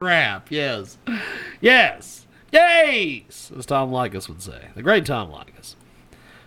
[0.00, 0.96] Crap, yes.
[1.60, 2.24] Yes.
[2.52, 3.50] Yes!
[3.58, 4.68] As Tom Leykis would say.
[4.76, 5.74] The great Tom Leykis.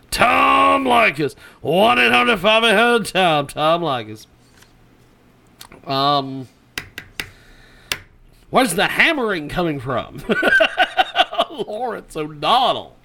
[0.10, 1.36] Tom Leykis.
[1.60, 3.48] 1 800 5 Tom.
[3.48, 4.26] Tom Leykis.
[5.86, 6.48] Um.
[8.52, 10.24] Where's the hammering coming from?
[11.52, 12.96] Lawrence O'Donnell.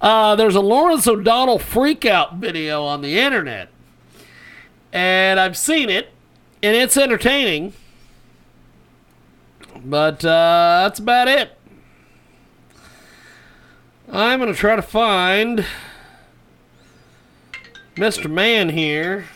[0.00, 3.68] Uh, there's a Lawrence O'Donnell freakout video on the internet.
[4.92, 6.10] And I've seen it,
[6.64, 7.74] and it's entertaining.
[9.84, 11.58] But uh, that's about it.
[14.10, 15.64] I'm going to try to find
[17.96, 18.30] Mr.
[18.30, 19.26] Man here.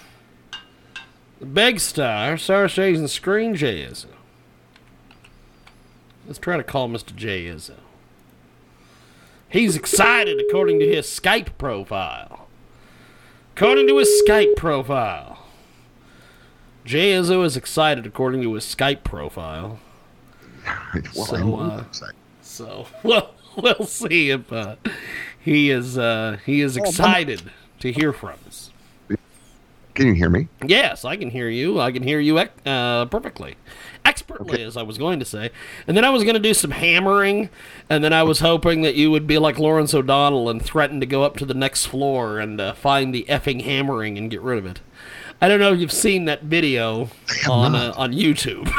[1.39, 3.87] The Big Star, Star Station Screen J.
[6.27, 7.15] Let's try to call Mr.
[7.15, 7.75] J Izzo.
[9.49, 12.49] He's excited according to his Skype profile.
[13.55, 15.45] According to his Skype profile.
[16.85, 19.79] J Izzo is excited according to his Skype profile.
[21.15, 21.85] well, So, uh.
[22.43, 24.77] So well, we'll see if uh,
[25.39, 27.51] he is uh, he is excited
[27.81, 28.71] to hear from us.
[29.95, 30.49] Can you hear me?
[30.65, 31.81] Yes, I can hear you.
[31.81, 33.57] I can hear you uh, perfectly,
[34.05, 35.51] expertly, as I was going to say.
[35.87, 37.49] And then I was going to do some hammering,
[37.89, 41.07] and then I was hoping that you would be like Lawrence O'Donnell and threaten to
[41.07, 44.59] go up to the next floor and uh, find the effing hammering and get rid
[44.59, 44.81] of it.
[45.41, 47.09] I don't know if you've seen that video
[47.49, 48.71] on uh, on YouTube.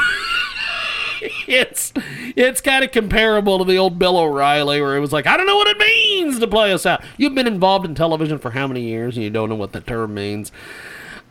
[1.48, 1.92] It's
[2.36, 5.46] it's kind of comparable to the old Bill O'Reilly, where it was like, I don't
[5.46, 7.02] know what it means to play us out.
[7.16, 9.80] You've been involved in television for how many years, and you don't know what the
[9.80, 10.52] term means.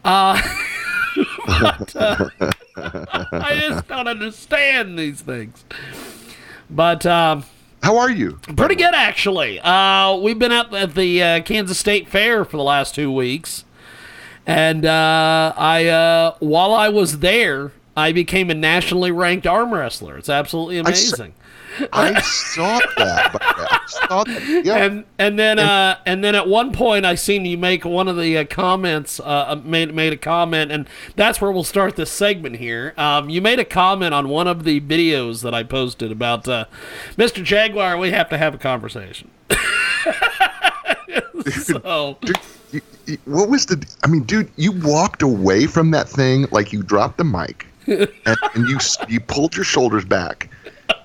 [0.04, 0.42] Uh,
[1.48, 2.30] but, uh,
[2.78, 5.66] I just don't understand these things.
[6.70, 7.46] But um,
[7.82, 8.40] How are you?
[8.56, 9.60] pretty good, actually.
[9.60, 13.66] Uh, we've been up at the uh, Kansas State Fair for the last two weeks,
[14.46, 20.18] and uh, I uh, while I was there, I became a nationally ranked arm wrestler.
[20.18, 21.34] It's absolutely amazing.
[21.92, 23.36] I saw that.
[23.42, 24.62] I saw that.
[24.66, 24.78] Yeah.
[24.78, 28.16] and and then uh, and then at one point I seen you make one of
[28.18, 32.56] the uh, comments uh, made made a comment and that's where we'll start this segment
[32.56, 32.94] here.
[32.98, 36.66] Um, you made a comment on one of the videos that I posted about uh,
[37.16, 37.44] Mr.
[37.44, 37.98] Jaguar.
[37.98, 39.30] We have to have a conversation.
[41.52, 42.38] so Dude,
[42.72, 43.86] you- you- what was the?
[44.04, 48.38] I mean, dude, you walked away from that thing like you dropped the mic, and,
[48.54, 48.78] and you
[49.08, 50.50] you pulled your shoulders back.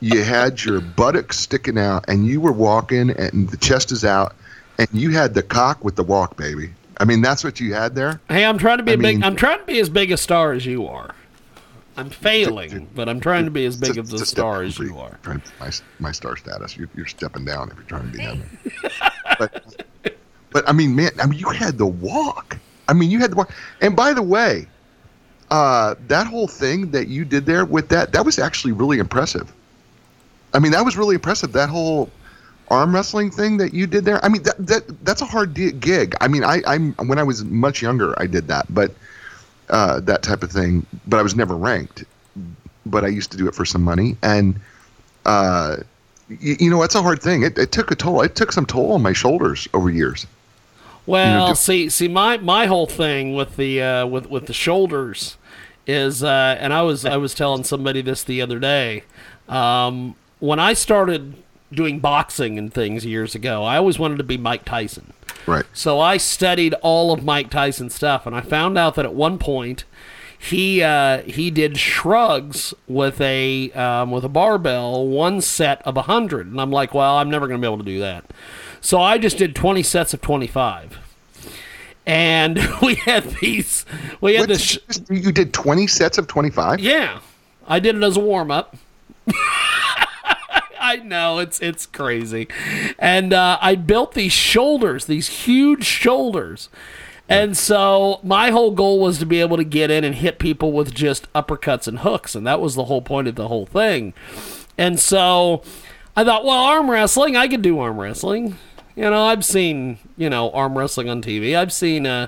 [0.00, 4.34] You had your buttocks sticking out, and you were walking, and the chest is out,
[4.78, 6.72] and you had the cock with the walk, baby.
[6.98, 8.20] I mean, that's what you had there.
[8.28, 9.22] hey, I'm trying to be I a big.
[9.22, 11.14] I'm trying to be as big a star as you are.
[11.96, 15.18] I'm failing, but I'm trying to be as big of a star as you are.
[15.24, 16.76] To my, my star status.
[16.76, 18.58] You're, you're stepping down if you're trying to be heaven.
[19.38, 19.84] but,
[20.50, 22.58] but I mean, man, I mean, you had the walk.
[22.88, 23.52] I mean, you had the walk.
[23.82, 24.66] And by the way,
[25.52, 29.52] uh, that whole thing that you did there with that, that was actually really impressive.
[30.54, 31.52] I mean, that was really impressive.
[31.52, 32.10] That whole
[32.68, 34.24] arm wrestling thing that you did there.
[34.24, 36.14] I mean, that, that that's a hard gig.
[36.22, 38.94] I mean, I, I'm when I was much younger, I did that, but
[39.68, 40.86] uh, that type of thing.
[41.06, 42.04] But I was never ranked.
[42.86, 44.58] But I used to do it for some money, and
[45.26, 45.76] uh,
[46.30, 47.42] you, you know, it's a hard thing.
[47.42, 48.22] It, it took a toll.
[48.22, 50.26] It took some toll on my shoulders over years.
[51.04, 55.36] Well, do- see, see, my my whole thing with the uh, with with the shoulders
[55.86, 59.04] is, uh, and I was I was telling somebody this the other day.
[59.48, 61.34] Um, when I started
[61.72, 65.12] doing boxing and things years ago, I always wanted to be Mike Tyson.
[65.46, 65.64] Right.
[65.72, 69.38] So I studied all of Mike Tyson's stuff, and I found out that at one
[69.38, 69.84] point
[70.38, 76.02] he uh, he did shrugs with a um, with a barbell, one set of a
[76.02, 78.24] hundred, and I'm like, well, I'm never going to be able to do that.
[78.80, 80.98] So I just did 20 sets of 25,
[82.06, 83.84] and we had these
[84.20, 84.62] we had this.
[84.62, 84.78] Sh-
[85.10, 86.80] you did 20 sets of 25?
[86.80, 87.20] yeah,
[87.66, 88.76] I did it as a warm up.
[90.84, 92.48] I know it's it's crazy,
[92.98, 96.68] and uh, I built these shoulders, these huge shoulders,
[97.28, 100.72] and so my whole goal was to be able to get in and hit people
[100.72, 104.12] with just uppercuts and hooks, and that was the whole point of the whole thing.
[104.76, 105.62] And so
[106.16, 108.58] I thought, well, arm wrestling, I could do arm wrestling.
[108.96, 111.56] You know, I've seen you know arm wrestling on TV.
[111.56, 112.26] I've seen uh,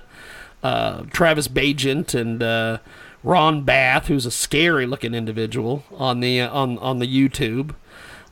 [0.62, 2.78] uh, Travis Bagent and uh,
[3.22, 7.75] Ron Bath, who's a scary looking individual on the uh, on on the YouTube.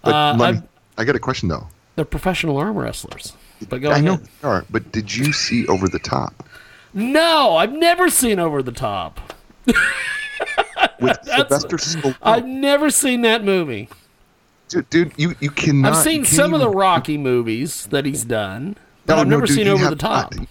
[0.02, 0.62] But Uh, I've-
[0.98, 1.68] I got a question though.
[1.96, 3.32] They're professional arm wrestlers.
[3.68, 4.04] But go I ahead.
[4.04, 6.46] know they are, but did you see Over the Top
[6.92, 9.20] No, I've never seen Over the Top.
[9.66, 9.76] with
[11.00, 12.16] That's- Sylvester Stallone?
[12.22, 13.88] I've never seen that movie.
[14.72, 15.92] Dude, dude, you you cannot.
[15.92, 18.76] I've seen some of the Rocky movies that he's done,
[19.06, 20.34] but No, I've no, never dude, seen Over have the Top.
[20.34, 20.48] not.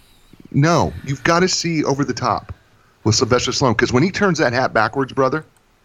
[0.50, 2.52] No, you've got to see Over the Top
[3.04, 5.44] with Sylvester Stallone because when he turns that hat backwards, brother,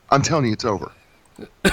[0.10, 0.92] I'm telling you, it's over.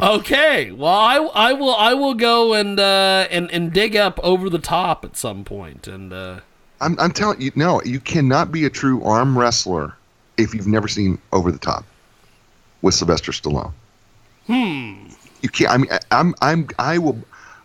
[0.00, 4.48] Okay, well, I, I will I will go and uh, and and dig up Over
[4.48, 6.40] the Top at some point, and uh,
[6.80, 9.96] I'm, I'm telling you, no, you cannot be a true arm wrestler
[10.36, 11.84] if you've never seen Over the Top
[12.84, 13.72] with Sylvester Stallone.
[14.46, 15.08] Hmm.
[15.40, 15.70] You can't.
[15.72, 17.18] I mean, I- I'm, I'm, I will,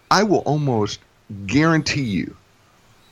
[0.09, 0.99] I will almost
[1.45, 2.35] guarantee you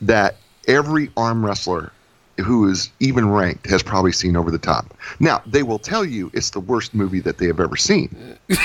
[0.00, 1.92] that every arm wrestler
[2.38, 4.94] who is even ranked has probably seen Over the Top.
[5.20, 8.08] Now, they will tell you it's the worst movie that they have ever seen.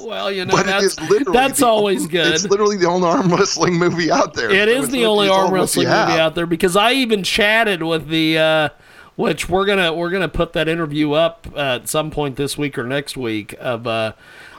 [0.00, 2.34] well, you know But that's is literally that's the always good.
[2.34, 4.50] It's literally the only arm wrestling movie out there.
[4.50, 6.92] It So is the only arm all what you wrestling movie out there because I
[6.92, 8.68] even chatted with the, uh,
[9.16, 12.78] which we're gonna we're gonna put that interview up uh, at some point this week
[12.78, 13.54] or next week.
[13.60, 14.12] Of uh,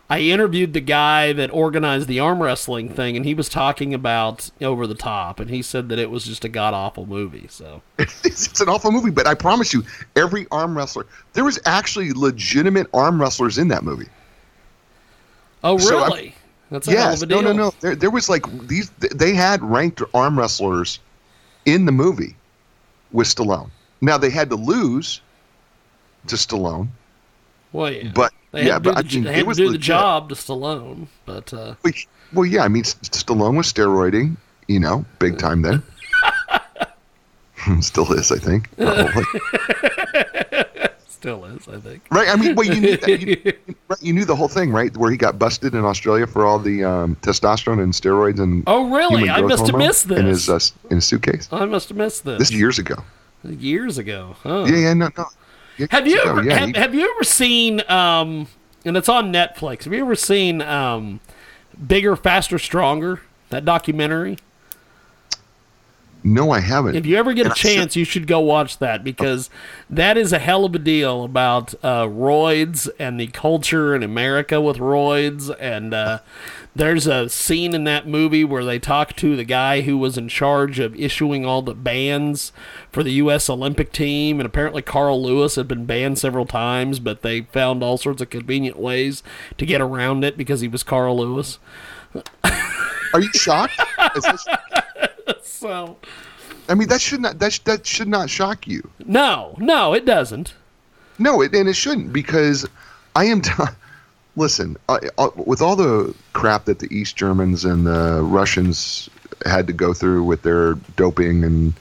[0.10, 4.52] I interviewed the guy that organized the arm wrestling thing, and he was talking about
[4.62, 7.48] Over the Top, and he said that it was just a god awful movie.
[7.50, 9.84] So it's, an awful movie, but I promise you,
[10.16, 14.10] every arm wrestler, there was actually legitimate arm wrestlers in that movie.
[15.64, 16.36] oh So really?
[16.72, 17.74] That's a hell yes, of a no, no, no.
[17.80, 18.90] There, there was like these.
[18.92, 21.00] They had ranked arm wrestlers
[21.66, 22.36] in the movie
[23.12, 23.70] with Stallone.
[24.06, 25.22] Now they had to lose
[26.28, 26.90] to Stallone,
[27.74, 28.12] Well, yeah.
[28.14, 29.72] but they yeah, had to do, but I mean, they it had to was do
[29.72, 31.74] the job to Stallone, but uh,
[32.34, 34.38] Well, yeah, I mean, Stallone was steroiding,
[34.68, 35.82] you know, big time then.
[37.82, 38.70] Still is, I think.
[38.78, 39.24] probably.
[41.08, 42.04] still is, I think.
[42.12, 42.30] Right.
[42.30, 43.54] I mean, well, you knew, that, you,
[44.02, 44.96] you knew the whole thing, right?
[44.96, 48.92] Where he got busted in Australia for all the um, testosterone and steroids and Oh,
[48.92, 49.32] really?
[49.32, 50.20] I must have missed this.
[50.20, 50.60] in his uh,
[50.92, 51.50] in his suitcase.
[51.52, 52.38] I must have missed this.
[52.38, 52.98] This is years ago.
[53.54, 54.36] Years ago.
[54.44, 54.66] Huh.
[54.68, 55.26] Yeah, yeah, no, no.
[55.78, 58.48] Yeah, Have you ago, ever yeah, have, he- have you ever seen um
[58.86, 59.84] and it's on Netflix.
[59.86, 61.20] Have you ever seen um
[61.88, 63.22] Bigger, Faster, Stronger?
[63.50, 64.38] That documentary?
[66.28, 66.96] No, I haven't.
[66.96, 69.50] If you ever get a And I said- chance, you should go watch that because
[69.90, 74.60] that is a hell of a deal about uh, roids and the culture in America
[74.60, 75.56] with roids.
[75.60, 76.20] And uh,
[76.76, 80.28] there's a scene in that movie where they talk to the guy who was in
[80.28, 82.52] charge of issuing all the bans
[82.92, 83.48] for the U.S.
[83.48, 84.40] Olympic team.
[84.40, 88.32] And apparently, Carl Lewis had been banned several times, but they found all sorts of
[88.32, 89.22] convenient ways
[89.60, 91.60] to get around it because he was Carl Lewis.
[93.14, 93.80] Are you shocked?
[94.16, 94.48] Is this-
[95.44, 95.98] So,
[96.70, 98.88] I mean, that should not that sh- that should not shock you.
[99.06, 100.54] no, no, it doesn't.
[101.18, 102.68] No, it, and it shouldn't because
[103.16, 103.42] I am.
[103.42, 103.52] T-
[104.36, 109.10] Listen, uh, uh, with all the crap that the East Germans and the Russians
[109.46, 111.74] had to go through with their doping and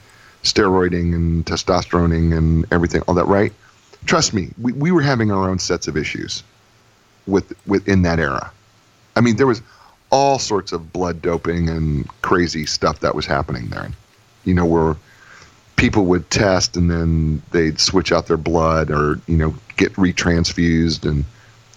[0.43, 3.51] steroiding and testosteroning and everything, all that, right?
[4.05, 6.43] Trust me, we, we were having our own sets of issues
[7.27, 8.51] with within that era.
[9.17, 9.61] I mean, there was
[10.11, 13.89] all sorts of blood doping and crazy stuff that was happening there.
[14.43, 14.95] You know, where
[15.75, 21.03] people would test and then they'd switch out their blood or you know get retransfused
[21.09, 21.25] and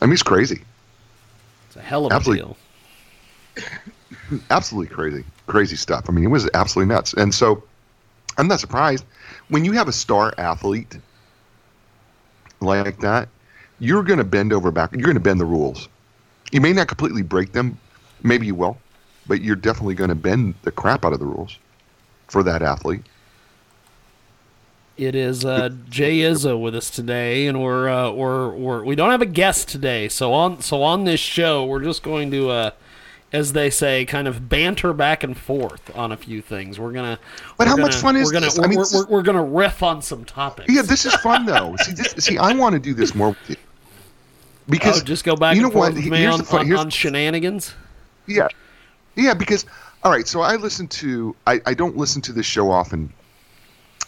[0.00, 0.62] I mean it's crazy,
[1.66, 2.44] It's a hell of a Absolutely.
[2.44, 2.56] deal.
[4.50, 6.04] absolutely crazy, crazy stuff.
[6.08, 7.12] I mean it was absolutely nuts.
[7.14, 7.62] And so
[8.36, 9.04] I'm not surprised
[9.48, 10.96] when you have a star athlete
[12.60, 13.28] like that,
[13.80, 14.92] you're going to bend over back.
[14.92, 15.88] You're going to bend the rules.
[16.52, 17.78] You may not completely break them,
[18.22, 18.78] maybe you will,
[19.26, 21.58] but you're definitely going to bend the crap out of the rules
[22.28, 23.02] for that athlete.
[24.96, 29.10] It is uh, Jay Izzo with us today, and we're, uh, we're we're we don't
[29.12, 30.08] have a guest today.
[30.08, 32.70] So on so on this show, we're just going to, uh,
[33.32, 36.80] as they say, kind of banter back and forth on a few things.
[36.80, 37.20] We're gonna.
[37.56, 38.58] But we're how much gonna- fun is we're gonna, this?
[38.58, 40.74] I We're, mean, we're, we're, we're gonna riff on some topics.
[40.74, 41.76] Yeah, this is fun though.
[41.76, 43.56] see, this, see, I want to do this more with you
[44.68, 46.02] because oh, just go back you and know forth what?
[46.02, 47.72] with me Here's on, the fun- on, here's- on shenanigans.
[48.28, 48.48] Yeah,
[49.16, 49.34] yeah.
[49.34, 49.66] Because
[50.02, 51.34] all right, so I listen to.
[51.46, 53.12] I, I don't listen to this show often.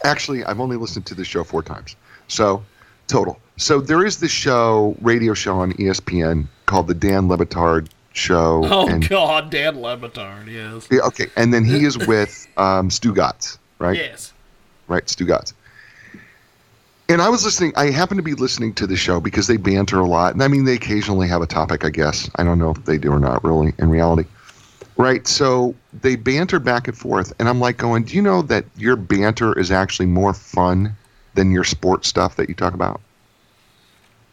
[0.05, 1.97] Actually, I've only listened to this show four times.
[2.29, 2.63] So
[3.11, 3.39] total.
[3.57, 8.63] So there is this show, radio show on ESPN called the Dan Le Batard Show.
[8.73, 12.89] Oh and, God, Dan Le Batard, yes, Yeah, okay, and then he is with um,
[12.89, 13.97] Stugotz, right?
[13.97, 14.33] yes.
[14.89, 15.05] right?
[15.05, 15.53] Stugotz.
[17.11, 17.73] And I was listening.
[17.77, 20.49] I happen to be listening to the show because they banter a lot, and I
[20.49, 21.85] mean they occasionally have a topic.
[21.85, 23.45] I guess I don't know if they do or not.
[23.45, 24.29] Really, in reality,
[24.97, 25.27] right?
[25.27, 28.97] So they banter back and forth, and I'm like going, do you know that your
[28.97, 30.97] banter is actually more fun
[31.35, 33.03] than your sports stuff that you talk about?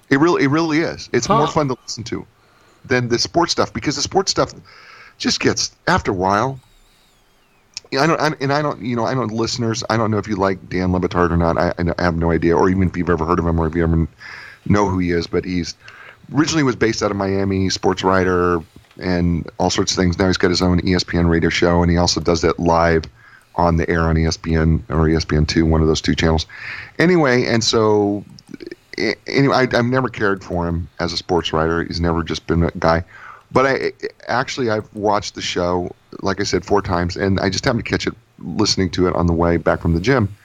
[0.09, 1.09] It really, it really is.
[1.13, 1.35] It's Huh.
[1.35, 2.27] more fun to listen to
[2.85, 4.53] than the sports stuff because the sports stuff
[5.17, 6.61] just gets after a while.
[7.93, 9.83] I don't, I, and I don't, you know, I don't listeners.
[9.89, 11.57] I don't know if you like Dan Le Batard or not.
[11.57, 13.75] I, I have no idea, or even if you've ever heard of him, or if
[13.75, 14.07] you ever
[14.65, 15.27] know who he is.
[15.27, 15.75] But he's
[16.33, 18.61] originally was based out of Miami, sports writer,
[18.99, 20.17] and all sorts of things.
[20.17, 23.05] Now he's got his own ESPN radio show, and he also does that live
[23.55, 26.45] on the air on ESPN or ESPN two, one of those two channels.
[26.99, 28.23] Anyway, and so
[29.27, 31.83] anyway, I, I've never cared for him as a sports writer.
[31.83, 33.03] He's never just been a guy.
[33.51, 33.93] But I
[34.27, 37.89] actually I've watched the show, like I said, four times, and I just happened to
[37.89, 40.35] catch it listening to it on the way back from the gym,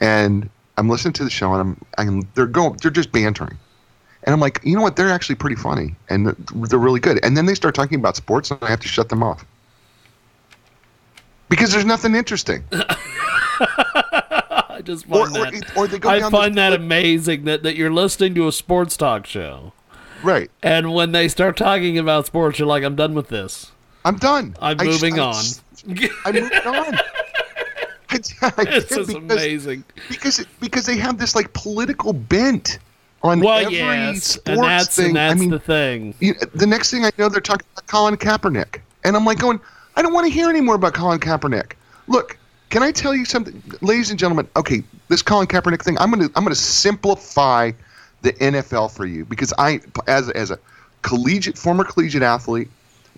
[0.00, 3.56] and I'm listening to the show, and I'm, I'm they're going, they're just bantering,
[4.24, 7.36] and I'm like, you know what, they're actually pretty funny, and they're- really good, and
[7.36, 9.44] then they start talking about sports, and I have to shut them off
[11.48, 12.62] because there's nothing interesting.
[13.60, 15.76] I just find Or, or, that.
[15.76, 18.96] or they go I find this, that amazing that, that you're listening to a sports
[18.96, 19.72] talk show,
[20.22, 20.50] right.
[20.62, 23.72] and when they start talking about sports, you're like, I'm done with this.
[24.04, 24.56] I'm done.
[24.60, 25.44] I'm I moving I on.
[26.24, 26.94] I'm moving on.
[28.10, 29.84] I, I this is because, amazing.
[30.08, 32.78] because because they have this like political bent
[33.22, 35.06] on Well, every yes, sports and that's thing.
[35.06, 36.14] and that's I mean, the thing.
[36.20, 39.60] you the next thing I know, they're talking about Colin Kaepernick, and I'm like going,
[39.96, 41.72] I don't want to hear any more about Colin Kaepernick.
[42.06, 42.38] Look,
[42.70, 44.48] can I tell you something, ladies and gentlemen?
[44.56, 47.72] Okay, this Colin Kaepernick thing, I'm gonna I'm gonna simplify
[48.22, 50.58] the NFL for you because I, as as a
[51.02, 52.68] collegiate former collegiate athlete,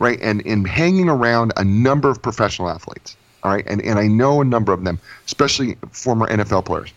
[0.01, 4.09] right, and and hanging around a number of professional athletes, all right, and and I
[4.09, 6.93] know a number of them, especially former NFL players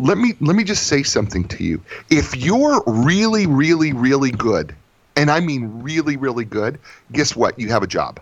[0.00, 1.80] let me let me just say something to you.
[2.10, 4.74] If you're really, really, really good,
[5.16, 6.78] and I mean really, really good,
[7.12, 7.58] guess what?
[7.58, 8.20] You have a job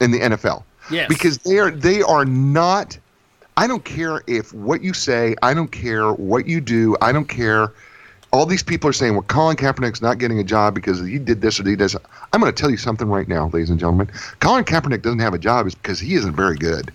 [0.00, 0.62] in the NFL.
[0.90, 1.08] Yes.
[1.08, 2.98] Because they are they are not
[3.56, 7.28] I don't care if what you say, I don't care what you do, I don't
[7.28, 7.72] care.
[8.34, 11.40] All these people are saying, well, Colin Kaepernick's not getting a job because he did
[11.40, 11.94] this or he does.
[12.32, 14.10] I'm going to tell you something right now, ladies and gentlemen.
[14.40, 16.92] Colin Kaepernick doesn't have a job is because he isn't very good.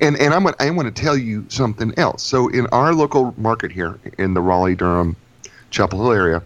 [0.00, 2.22] And and I'm gonna, I want to tell you something else.
[2.22, 5.16] So in our local market here in the Raleigh Durham
[5.70, 6.42] Chapel Hill area,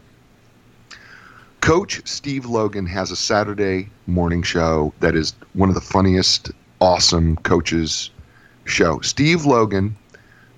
[1.61, 7.37] Coach Steve Logan has a Saturday morning show that is one of the funniest, awesome
[7.37, 8.09] coaches
[8.65, 8.99] show.
[9.01, 9.95] Steve Logan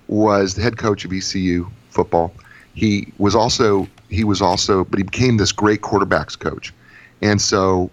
[0.07, 2.33] was the head coach of ECU football.
[2.75, 6.73] He was also he was also but he became this great quarterbacks coach.
[7.21, 7.91] And so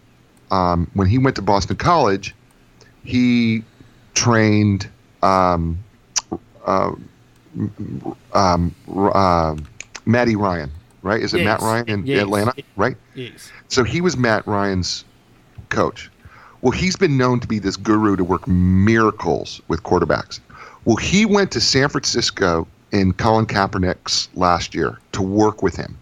[0.51, 2.33] um, when he went to Boston College,
[3.03, 3.63] he
[4.15, 4.89] trained
[5.21, 5.77] um,
[6.65, 6.91] uh,
[8.33, 8.75] um,
[9.13, 9.55] uh,
[10.05, 10.71] Matty Ryan,
[11.03, 11.21] right?
[11.21, 12.21] Is it Matt Ryan in Yes.
[12.23, 12.97] Atlanta, right?
[13.15, 13.51] Yes.
[13.67, 15.05] So he was Matt Ryan's
[15.69, 16.09] coach.
[16.61, 20.39] Well, he's been known to be this guru to work miracles with quarterbacks.
[20.85, 25.97] Well, he went to San Francisco in Colin Kaepernick's last year to work with him.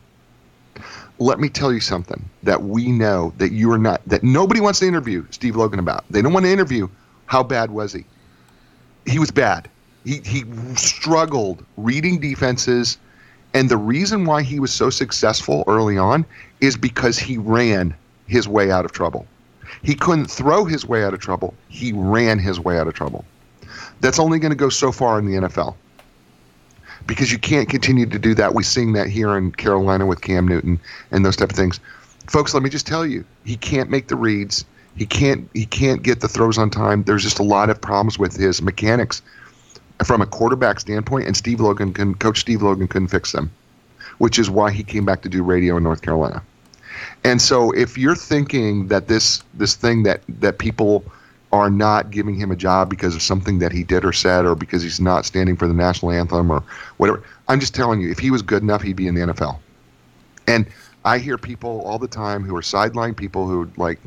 [1.19, 4.79] Let me tell you something that we know that you are not, that nobody wants
[4.79, 6.05] to interview Steve Logan about.
[6.09, 6.87] They don't want to interview
[7.25, 8.05] how bad was he.
[9.05, 9.69] He was bad.
[10.05, 10.43] He, he
[10.75, 12.97] struggled reading defenses.
[13.53, 16.25] And the reason why he was so successful early on
[16.61, 17.95] is because he ran
[18.27, 19.25] his way out of trouble.
[19.81, 21.53] He couldn't throw his way out of trouble.
[21.67, 23.25] He ran his way out of trouble.
[24.01, 25.75] That's only going to go so far in the NFL
[27.07, 28.53] because you can't continue to do that.
[28.53, 30.79] We're that here in Carolina with Cam Newton
[31.11, 31.79] and those type of things.
[32.27, 34.65] Folks, let me just tell you, he can't make the reads.
[34.95, 37.03] He can't he can't get the throws on time.
[37.03, 39.21] There's just a lot of problems with his mechanics
[40.03, 43.51] from a quarterback standpoint, and Steve Logan can coach Steve Logan couldn't fix them,
[44.17, 46.41] which is why he came back to do radio in North Carolina.
[47.23, 51.05] And so if you're thinking that this this thing that that people
[51.51, 54.55] are not giving him a job because of something that he did or said or
[54.55, 56.61] because he's not standing for the national anthem or
[56.97, 59.59] whatever, I'm just telling you, if he was good enough, he'd be in the NFL.
[60.47, 60.65] And
[61.05, 63.99] I hear people all the time who are sideline people who like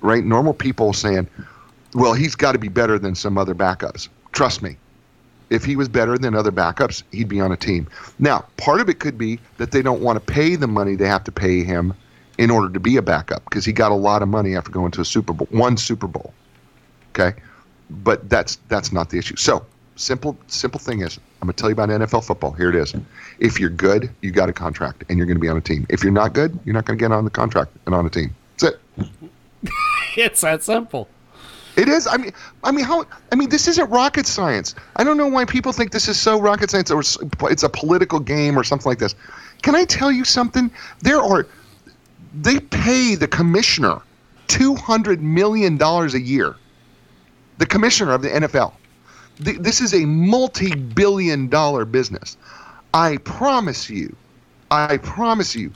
[0.00, 1.26] right normal people saying,
[1.94, 4.76] "Well, he's got to be better than some other backups." Trust me.
[5.50, 7.88] If he was better than other backups, he'd be on a team.
[8.20, 11.08] Now, part of it could be that they don't want to pay the money they
[11.08, 11.92] have to pay him
[12.38, 14.92] in order to be a backup because he got a lot of money after going
[14.92, 16.32] to a Super Bowl, one Super Bowl.
[17.10, 17.38] Okay,
[17.88, 19.36] but that's that's not the issue.
[19.36, 19.64] So
[19.96, 22.52] simple simple thing is, I'm gonna tell you about NFL football.
[22.52, 22.94] Here it is.
[23.38, 25.86] If you're good, you got a contract and you're gonna be on a team.
[25.88, 28.34] If you're not good, you're not gonna get on the contract and on a team.
[28.58, 29.06] That's it.
[30.16, 31.06] It's that simple.
[31.76, 32.06] It is.
[32.06, 32.32] I mean,
[32.64, 33.06] I mean, how?
[33.30, 34.74] I mean, this isn't rocket science.
[34.96, 37.00] I don't know why people think this is so rocket science or
[37.50, 39.14] it's a political game or something like this.
[39.62, 40.70] Can I tell you something?
[41.00, 41.46] There are.
[42.34, 44.00] They pay the commissioner
[44.48, 46.56] $200 million a year.
[47.60, 48.72] The commissioner of the NFL.
[49.44, 52.38] Th- this is a multi billion dollar business.
[52.94, 54.16] I promise you,
[54.70, 55.70] I promise you,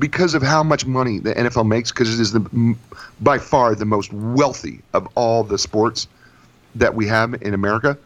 [0.00, 2.76] because of how much money the NFL makes, because it is the,
[3.20, 6.08] by far the most wealthy of all the sports
[6.74, 7.96] that we have in America,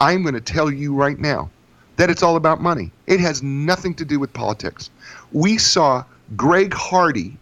[0.00, 1.50] I'm going to tell you right now
[1.98, 2.90] that it's all about money.
[3.06, 4.90] It has nothing to do with politics.
[5.30, 6.04] We saw
[6.36, 7.36] Greg Hardy,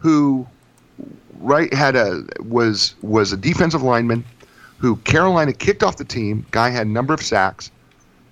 [0.00, 0.46] who
[1.40, 4.22] right had a was was a defensive lineman
[4.78, 6.46] who Carolina kicked off the team.
[6.50, 7.70] Guy had a number of sacks,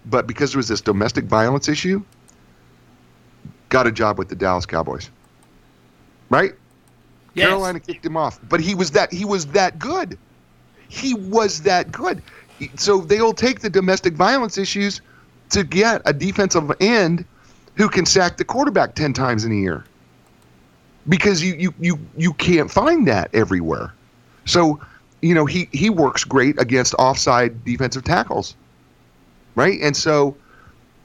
[0.06, 2.02] but because there was this domestic violence issue,
[3.68, 5.10] got a job with the Dallas Cowboys.
[6.30, 6.52] Right?
[7.34, 7.48] Yes.
[7.48, 10.18] Carolina kicked him off, but he was that he was that good.
[10.88, 12.22] He was that good.
[12.76, 15.00] So they'll take the domestic violence issues
[15.50, 17.24] to get a defensive end
[17.76, 19.84] who can sack the quarterback 10 times in a year.
[21.08, 23.92] Because you you you you can't find that everywhere.
[24.46, 24.80] So,
[25.24, 28.54] you know, he he works great against offside defensive tackles.
[29.54, 29.80] Right?
[29.80, 30.36] And so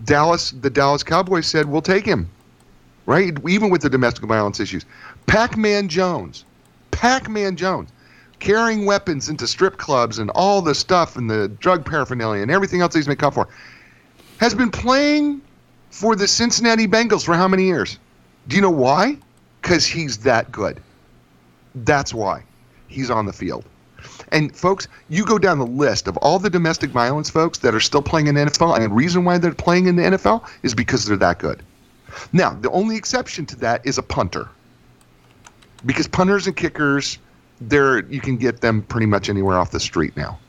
[0.04, 2.30] Dallas the Dallas Cowboys said, "We'll take him."
[3.06, 3.34] Right?
[3.48, 4.86] Even with the domestic violence issues.
[5.26, 6.44] Pac-Man Jones.
[6.92, 7.90] Pac-Man Jones
[8.40, 12.82] carrying weapons into strip clubs and all the stuff and the drug paraphernalia and everything
[12.82, 13.48] else he's been caught for,
[14.38, 15.42] has been playing
[15.92, 17.98] for the Cincinnati Bengals for how many years?
[18.48, 19.18] Do you know why?
[19.62, 20.82] Because he's that good.
[21.76, 22.44] That's why
[22.88, 23.66] he's on the field.
[24.32, 27.80] And folks, you go down the list of all the domestic violence folks that are
[27.80, 30.74] still playing in the NFL, and the reason why they're playing in the NFL is
[30.74, 31.64] because they're that good.
[32.34, 34.48] Now, the only exception to that is a punter.
[35.86, 37.18] Because punters and kickers
[37.62, 40.40] they're you can get them pretty much anywhere off the street now,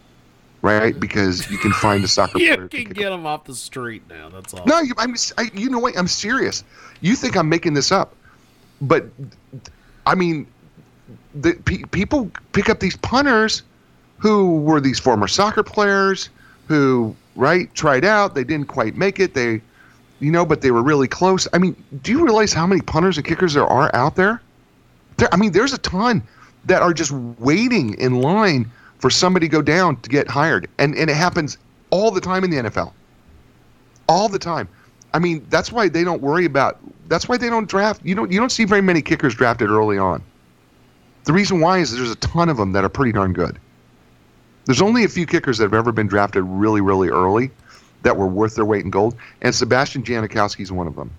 [0.63, 0.99] right?
[0.99, 2.69] Because you can find a soccer you player.
[2.69, 4.29] can get them off the street now.
[4.29, 4.65] That's all.
[4.65, 5.15] No, you, I'm.
[5.39, 5.97] I, you know what?
[5.99, 6.65] I'm serious.
[7.01, 8.15] You think I'm making this up,
[8.81, 9.07] but
[10.07, 10.47] I mean,
[11.35, 13.63] the pe- people pick up these punters
[14.21, 16.29] who were these former soccer players
[16.69, 18.35] who right tried out.
[18.35, 19.35] They didn't quite make it.
[19.35, 19.61] They,
[20.21, 21.49] you know, but they were really close.
[21.53, 24.41] I mean, do you realize how many punters and kickers there are out there?
[25.17, 25.29] There.
[25.33, 26.23] I mean, there's a ton
[26.67, 30.69] that are just waiting in line for somebody to go down to get hired.
[30.79, 31.57] And and it happens
[31.89, 32.93] all the time in the NFL.
[34.09, 34.69] All the time.
[35.15, 38.31] I mean, that's why they don't worry about that's why they don't draft you don't
[38.31, 40.23] you don't see very many kickers drafted early on.
[41.25, 43.59] The reason why is there's a ton of them that are pretty darn good.
[44.67, 47.51] There's only a few kickers that have ever been drafted really, really early
[48.03, 51.11] that were worth their weight in gold, and Sebastian Janikowski is one of them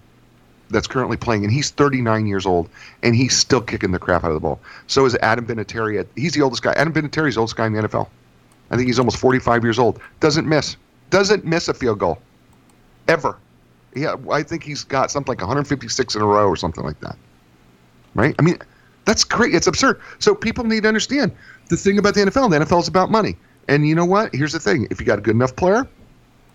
[0.71, 2.69] that's currently playing, and he's 39 years old,
[3.03, 4.59] and he's still kicking the crap out of the ball.
[4.87, 6.05] So is Adam Vinatieri.
[6.15, 6.73] He's the oldest guy.
[6.73, 8.07] Adam Vinatieri's the oldest guy in the NFL.
[8.71, 9.99] I think he's almost 45 years old.
[10.21, 10.77] Doesn't miss.
[11.09, 12.19] Doesn't miss a field goal.
[13.07, 13.37] Ever.
[13.93, 17.17] Yeah, I think he's got something like 156 in a row or something like that.
[18.15, 18.33] Right?
[18.39, 18.57] I mean,
[19.05, 19.53] that's great.
[19.53, 19.99] It's absurd.
[20.19, 21.33] So people need to understand
[21.71, 22.51] the thing about the NFL.
[22.51, 23.35] The NFL is about money.
[23.67, 24.35] And you know what?
[24.35, 25.87] Here's the thing: if you got a good enough player,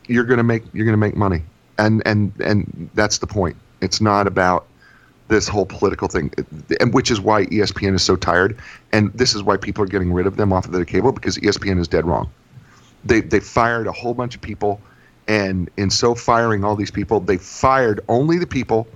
[0.07, 1.43] you're gonna make you're gonna make money.
[1.79, 3.57] And and and that's the point.
[3.81, 4.67] It's not about
[5.29, 6.33] this whole political thing,
[6.81, 8.59] and which is why ESPN is so tired,
[8.93, 11.37] and this is why people are getting rid of them off of their cable because
[11.39, 12.31] ESPN is dead wrong.
[13.05, 14.81] They they fired a whole bunch of people,
[15.27, 18.87] and in so firing all these people, they fired only the people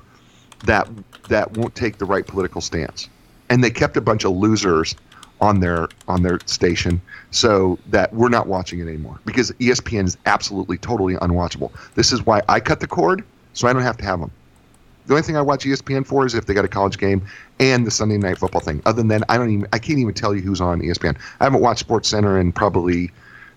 [0.67, 0.89] that
[1.29, 3.09] that won't take the right political stance,
[3.49, 4.95] and they kept a bunch of losers
[5.41, 7.01] on their on their station
[7.31, 11.71] so that we're not watching it anymore because ESPN is absolutely totally unwatchable.
[11.95, 14.31] This is why I cut the cord so I don't have to have them.
[15.07, 17.27] The only thing I watch ESPN for is if they got a college game
[17.59, 18.81] and the Sunday night football thing.
[18.87, 21.17] Other than that, I don't even I can't even tell you who's on ESPN.
[21.41, 23.11] I haven't watched Sports Center in probably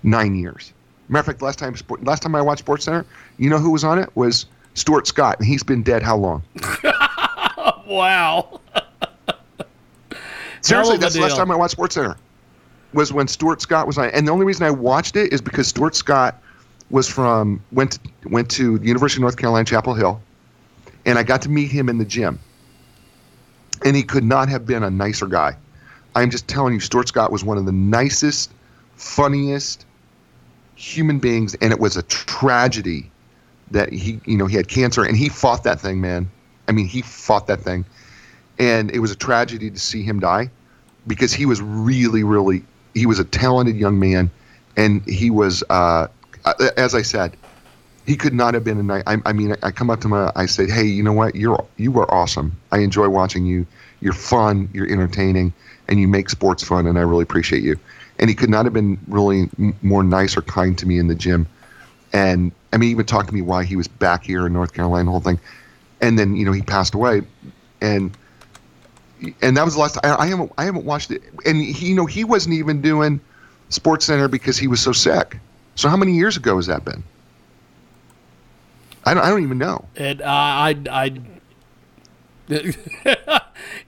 [0.04, 0.74] nine years.
[1.10, 3.06] Matter of fact, last time last time I watched Sports Center,
[3.38, 6.44] you know who was on it was Stuart Scott, and he's been dead how long?
[7.88, 8.60] wow.
[10.64, 12.18] Seriously, that's the last time I watched Sports Center.
[12.94, 15.68] Was when Stuart Scott was on, and the only reason I watched it is because
[15.68, 16.42] Stuart Scott
[16.90, 18.00] was from went to,
[18.30, 20.22] went to the University of North Carolina Chapel Hill,
[21.06, 22.40] and I got to meet him in the gym.
[23.84, 25.58] And he could not have been a nicer guy.
[26.16, 28.54] I'm just telling you, Stuart Scott was one of the nicest,
[28.96, 29.86] funniest
[30.76, 33.10] human beings, and it was a tragedy
[33.72, 36.30] that he, you know, he had cancer, and he fought that thing, man.
[36.68, 37.86] I mean, he fought that thing,
[38.60, 40.50] and it was a tragedy to see him die,
[41.08, 42.64] because he was really, really,
[42.94, 44.32] he was a talented young man,
[44.78, 46.08] and he was, uh,
[46.78, 47.36] as I said,
[48.06, 49.04] he could not have been a night.
[49.08, 51.36] I, I mean, I come up to him, I said, "Hey, you know what?
[51.36, 52.52] You're you are awesome.
[52.72, 53.66] I enjoy watching you.
[54.02, 54.70] You're fun.
[54.74, 55.54] You're entertaining,
[55.88, 56.86] and you make sports fun.
[56.86, 57.80] And I really appreciate you."
[58.20, 59.50] And he could not have been really
[59.82, 61.48] more nice or kind to me in the gym.
[62.12, 64.74] And I mean, he even talked to me why he was back here in North
[64.74, 65.40] Carolina, the whole thing.
[66.02, 67.22] And then you know he passed away,
[67.80, 68.12] and
[69.42, 69.98] and that was the last.
[70.04, 73.20] I, I haven't I haven't watched it, and he you know he wasn't even doing
[73.70, 75.38] Sports Center because he was so sick.
[75.76, 77.04] So how many years ago has that been?
[79.06, 79.86] I don't I don't even know.
[79.96, 81.22] And uh, I I.
[82.50, 82.78] it's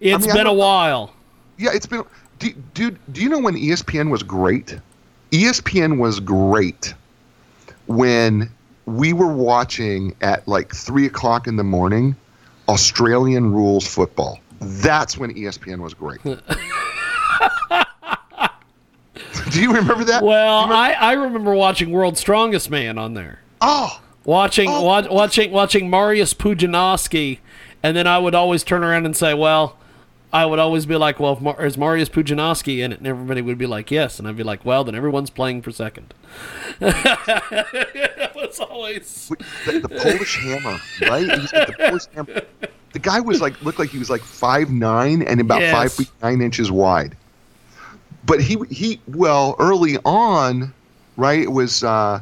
[0.01, 1.13] I mean, been a while.
[1.57, 2.03] Yeah, it's been.
[2.39, 4.77] Do, dude, do you know when ESPN was great?
[5.31, 6.93] ESPN was great
[7.87, 8.49] when
[8.85, 12.15] we were watching at like three o'clock in the morning
[12.67, 14.39] Australian rules football.
[14.65, 16.21] That's when ESPN was great.
[19.51, 20.23] do you remember that?
[20.23, 23.39] Well, I, I remember watching World's Strongest Man on there.
[23.61, 24.81] oh, Watching Oh.
[24.81, 27.37] wa- watching watching Marius Pudzianowski,
[27.83, 29.77] and then I would always turn around and say, "Well,"
[30.33, 33.43] I would always be like, "Well, if Mar- is Marius Pudzianowski in it?" And everybody
[33.43, 36.15] would be like, "Yes," and I'd be like, "Well, then everyone's playing for second.
[36.81, 39.31] it was always
[39.67, 41.27] the, the Polish hammer, right?
[41.27, 42.41] The Polish hammer.
[42.95, 45.73] The guy was like looked like he was like five nine and about Yes.
[45.75, 47.17] five feet nine inches wide.
[48.25, 50.73] But he he well early on,
[51.17, 51.41] right?
[51.41, 52.21] It was uh,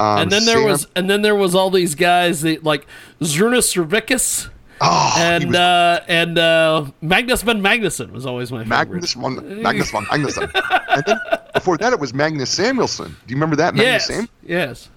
[0.00, 2.88] um, and then there Sam- was and then there was all these guys that like
[3.20, 4.48] Zydrunas Savickas
[4.80, 8.90] oh, and was uh, and uh, Magnus Ver Magnusson was always my favorite.
[8.90, 10.50] Magnus Ver Magnus Ver Magnusson.
[10.88, 11.18] and then
[11.54, 13.06] before that, it was Magnus Samuelsson.
[13.10, 13.76] Do you remember that?
[13.76, 14.28] Magnus yes, Sam?
[14.42, 14.88] yes.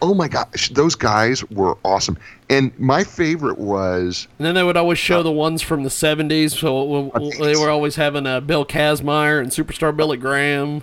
[0.00, 2.18] Oh my gosh, those guys were awesome.
[2.48, 6.52] And my favorite was And then they would always show the ones from the '70s.
[6.56, 10.82] So they were always having uh, Bill Kazmaier and superstar Billy Graham,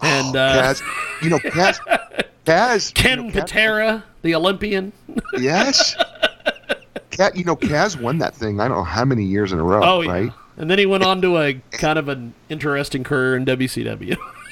[0.00, 0.82] and uh, Kaz.
[1.22, 1.78] You know, Kaz.
[2.46, 2.92] Kaz.
[2.94, 4.92] Ken you know, Kaz- Patera, the Olympian.
[5.38, 5.96] Yes.
[7.10, 8.60] Cat, you know, Kaz won that thing.
[8.60, 9.82] I don't know how many years in a row.
[9.82, 10.10] Oh yeah.
[10.10, 10.32] right?
[10.56, 14.16] And then he went on to a kind of an interesting career in WCW.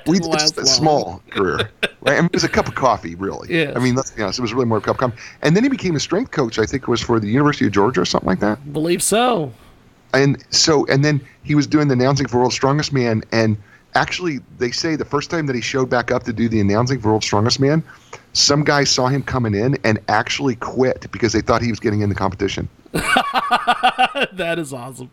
[0.06, 2.18] We it's a small career, right?
[2.18, 3.54] I mean, it was a cup of coffee, really.
[3.54, 3.72] Yeah.
[3.76, 4.38] I mean, let's be honest.
[4.38, 5.22] It was really more of a cup of coffee.
[5.42, 6.58] And then he became a strength coach.
[6.58, 8.72] I think it was for the University of Georgia or something like that.
[8.72, 9.52] Believe so.
[10.14, 13.22] And so, and then he was doing the announcing for World's Strongest Man.
[13.32, 13.56] And
[13.94, 17.00] actually, they say the first time that he showed back up to do the announcing
[17.00, 17.82] for World's Strongest Man,
[18.32, 22.00] some guy saw him coming in and actually quit because they thought he was getting
[22.00, 22.68] in the competition.
[22.92, 25.10] that is awesome.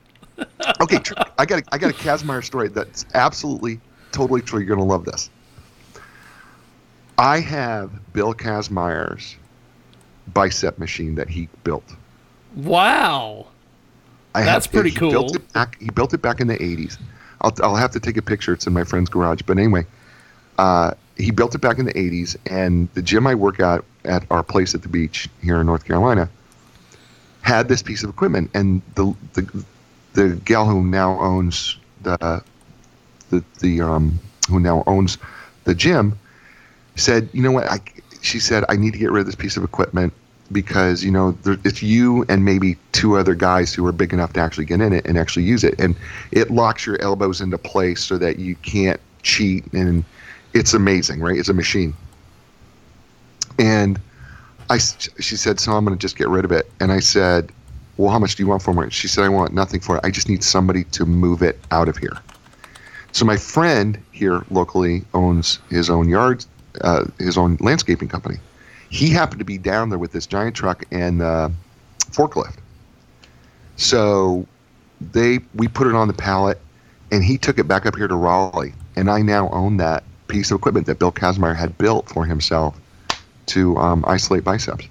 [0.82, 1.00] Okay,
[1.38, 3.80] I got a, I got a Kazmaier story that's absolutely
[4.12, 4.60] totally true.
[4.60, 5.30] You're gonna love this.
[7.18, 9.36] I have Bill Kazmaier's
[10.34, 11.84] bicep machine that he built.
[12.56, 13.48] Wow.
[14.36, 15.36] I That's have, pretty he Built cool.
[15.36, 16.98] it back, he built it back in the 80s.
[17.42, 18.54] I'll, I'll have to take a picture.
[18.54, 19.42] It's in my friend's garage.
[19.46, 19.86] But anyway,
[20.58, 24.24] uh, he built it back in the 80s, and the gym I work at at
[24.32, 26.30] our place at the beach here in North Carolina
[27.42, 29.66] had this piece of equipment, and the the
[30.14, 32.42] the gal who now owns the
[33.30, 35.18] the the um who now owns
[35.66, 36.18] the gym
[36.96, 37.66] said, you know what?
[37.66, 37.80] I
[38.22, 40.14] she said I need to get rid of this piece of equipment
[40.52, 44.34] because you know there, it's you and maybe two other guys who are big enough
[44.34, 45.96] to actually get in it and actually use it, and
[46.32, 50.04] it locks your elbows into place so that you can't cheat, and
[50.54, 51.38] it's amazing, right?
[51.38, 51.94] It's a machine.
[53.58, 54.00] And
[54.70, 57.52] I, she said, so I'm going to just get rid of it, and I said,
[57.98, 58.94] well, how much do you want for it?
[58.94, 60.02] She said, I want nothing for it.
[60.06, 62.18] I just need somebody to move it out of here.
[63.12, 66.46] So my friend here locally owns his own yard,
[66.82, 68.38] uh, his own landscaping company.
[68.90, 71.50] He happened to be down there with this giant truck and uh,
[72.00, 72.58] forklift.
[73.78, 74.46] So
[75.12, 76.60] they we put it on the pallet,
[77.12, 80.52] and he took it back up here to Raleigh, and I now own that piece
[80.52, 82.80] of equipment that Bill Kazmaier had built for himself
[83.48, 84.88] to um, isolate biceps.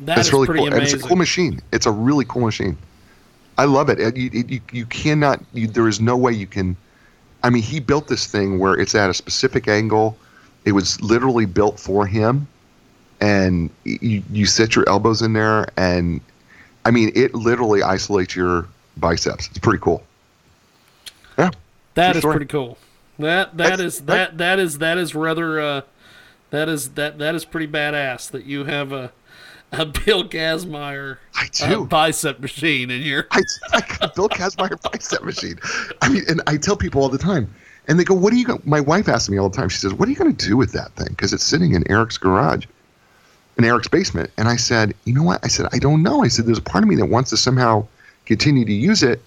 [0.00, 1.60] That It's is really pretty cool, and it's a cool machine.
[1.72, 2.76] It's a really cool machine.
[3.56, 4.00] I love it.
[4.00, 5.40] And You, you, you cannot.
[5.52, 6.76] You, there is no way you can.
[7.44, 10.16] I mean, he built this thing where it's at a specific angle.
[10.64, 12.48] It was literally built for him,
[13.20, 16.22] and you, you set your elbows in there, and
[16.86, 19.48] I mean, it literally isolates your biceps.
[19.48, 20.02] It's pretty cool.
[21.38, 21.50] Yeah,
[21.94, 22.36] That is story.
[22.36, 22.78] pretty cool.
[23.18, 25.80] That that That's- is that that is that is rather uh,
[26.50, 29.12] that is that that is pretty badass that you have a
[29.78, 31.86] a Bill Kazmaier I uh, do.
[31.86, 35.58] bicep machine in your I, I got Bill Kazmaier bicep machine.
[36.00, 37.52] I mean, and I tell people all the time,
[37.88, 38.60] and they go, "What are you?" Go-?
[38.64, 39.68] My wife asks me all the time.
[39.68, 41.90] She says, "What are you going to do with that thing?" Because it's sitting in
[41.90, 42.66] Eric's garage,
[43.58, 44.30] in Eric's basement.
[44.36, 46.62] And I said, "You know what?" I said, "I don't know." I said, "There's a
[46.62, 47.86] part of me that wants to somehow
[48.26, 49.22] continue to use it,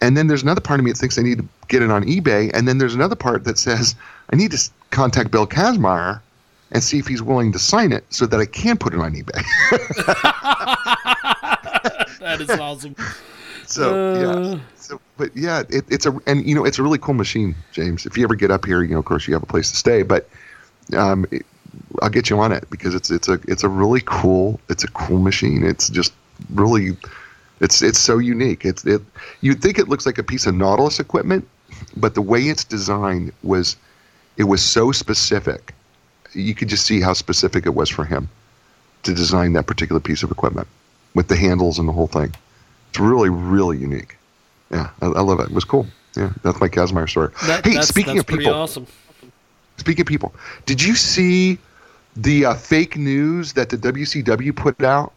[0.00, 2.04] and then there's another part of me that thinks I need to get it on
[2.04, 3.94] eBay, and then there's another part that says
[4.32, 6.20] I need to contact Bill Kazmaier."
[6.72, 9.14] And see if he's willing to sign it so that I can put it on
[9.14, 9.40] eBay.
[12.20, 12.96] that is awesome.
[13.66, 14.54] So Uh.
[14.54, 17.54] yeah, so but yeah, it, it's a and you know it's a really cool machine,
[17.72, 18.06] James.
[18.06, 19.76] If you ever get up here, you know, of course you have a place to
[19.76, 20.28] stay, but
[20.96, 21.44] um, it,
[22.02, 24.88] I'll get you on it because it's it's a it's a really cool it's a
[24.88, 25.64] cool machine.
[25.64, 26.12] It's just
[26.52, 26.96] really
[27.60, 28.64] It's it's so unique.
[28.64, 29.02] It's it.
[29.40, 31.46] You'd think it looks like a piece of Nautilus equipment,
[31.96, 33.76] but the way it's designed was,
[34.36, 35.72] it was so specific.
[36.36, 38.28] You could just see how specific it was for him
[39.04, 40.68] to design that particular piece of equipment
[41.14, 42.34] with the handles and the whole thing.
[42.90, 44.16] It's really really unique.
[44.70, 45.44] Yeah, I, I love it.
[45.44, 45.86] It was cool.
[46.16, 47.30] Yeah, that's my Kazmaier story.
[47.46, 48.86] That- hey, that's, speaking that's of people, awesome.
[49.76, 51.58] speaking of people, did you see
[52.16, 55.12] the uh, fake news that the WCW put out?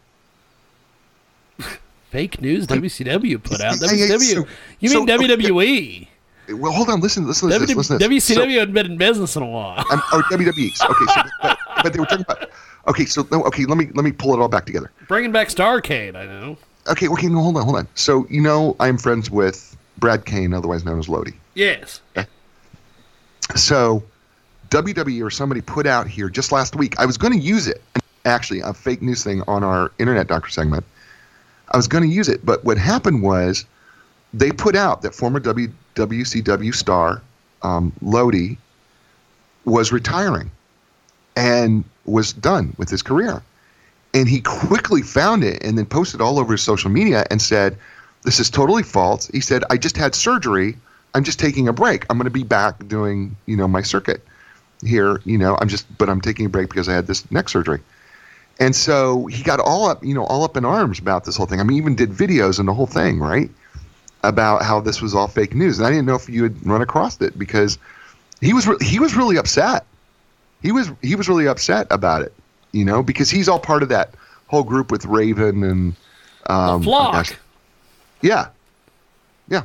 [2.10, 3.74] Fake news WCW put out.
[3.76, 4.34] WCW.
[4.34, 4.46] so-
[4.80, 6.08] you so- mean WWE?
[6.52, 7.00] Well, hold on.
[7.00, 7.98] Listen, listen, listen, W- listen.
[7.98, 8.24] to this.
[8.24, 9.78] So- WCW hadn't been in business in a while.
[9.90, 10.80] Um, or WWE's.
[10.82, 12.50] Okay, so, but, but they were talking about.
[12.88, 14.90] Okay, so no, okay, let me let me pull it all back together.
[15.08, 16.56] Bringing back Starcade, I know.
[16.88, 17.86] Okay, okay, no, hold on, hold on.
[17.94, 21.32] So you know, I'm friends with Brad Cain, otherwise known as Lodi.
[21.54, 22.00] Yes.
[23.56, 24.02] So
[24.70, 26.98] WWE or somebody put out here just last week.
[26.98, 27.82] I was going to use it,
[28.24, 30.84] actually, a fake news thing on our Internet Doctor segment.
[31.72, 33.64] I was going to use it, but what happened was
[34.32, 37.22] they put out that former w, WCW star
[37.62, 38.56] um, Lodi
[39.64, 40.50] was retiring
[41.36, 43.42] and was done with his career.
[44.12, 47.76] And he quickly found it and then posted all over his social media and said,
[48.22, 49.28] This is totally false.
[49.28, 50.76] He said, I just had surgery.
[51.14, 52.06] I'm just taking a break.
[52.10, 54.24] I'm going to be back doing, you know, my circuit
[54.82, 55.20] here.
[55.24, 57.80] You know, I'm just, but I'm taking a break because I had this neck surgery.
[58.58, 61.46] And so he got all up, you know, all up in arms about this whole
[61.46, 61.60] thing.
[61.60, 63.50] I mean, even did videos and the whole thing, right?
[64.22, 65.78] About how this was all fake news.
[65.78, 67.78] And I didn't know if you had run across it because
[68.40, 69.86] he was re- he was really upset.
[70.62, 72.34] He was he was really upset about it,
[72.72, 74.14] you know, because he's all part of that
[74.48, 75.96] whole group with Raven and
[76.46, 77.34] um, Flock.
[78.20, 78.48] Yeah,
[79.48, 79.62] yeah,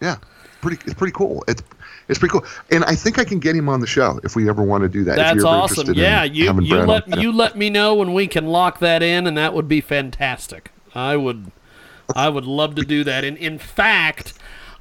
[0.00, 0.16] yeah.
[0.60, 1.42] Pretty, it's pretty cool.
[1.48, 1.62] It's
[2.08, 4.48] it's pretty cool, and I think I can get him on the show if we
[4.48, 5.12] ever want to do that.
[5.12, 5.94] if That's awesome.
[5.94, 7.20] Yeah, you you let on.
[7.20, 10.70] you let me know when we can lock that in, and that would be fantastic.
[10.94, 11.50] I would
[12.14, 13.24] I would love to do that.
[13.24, 14.34] And in fact,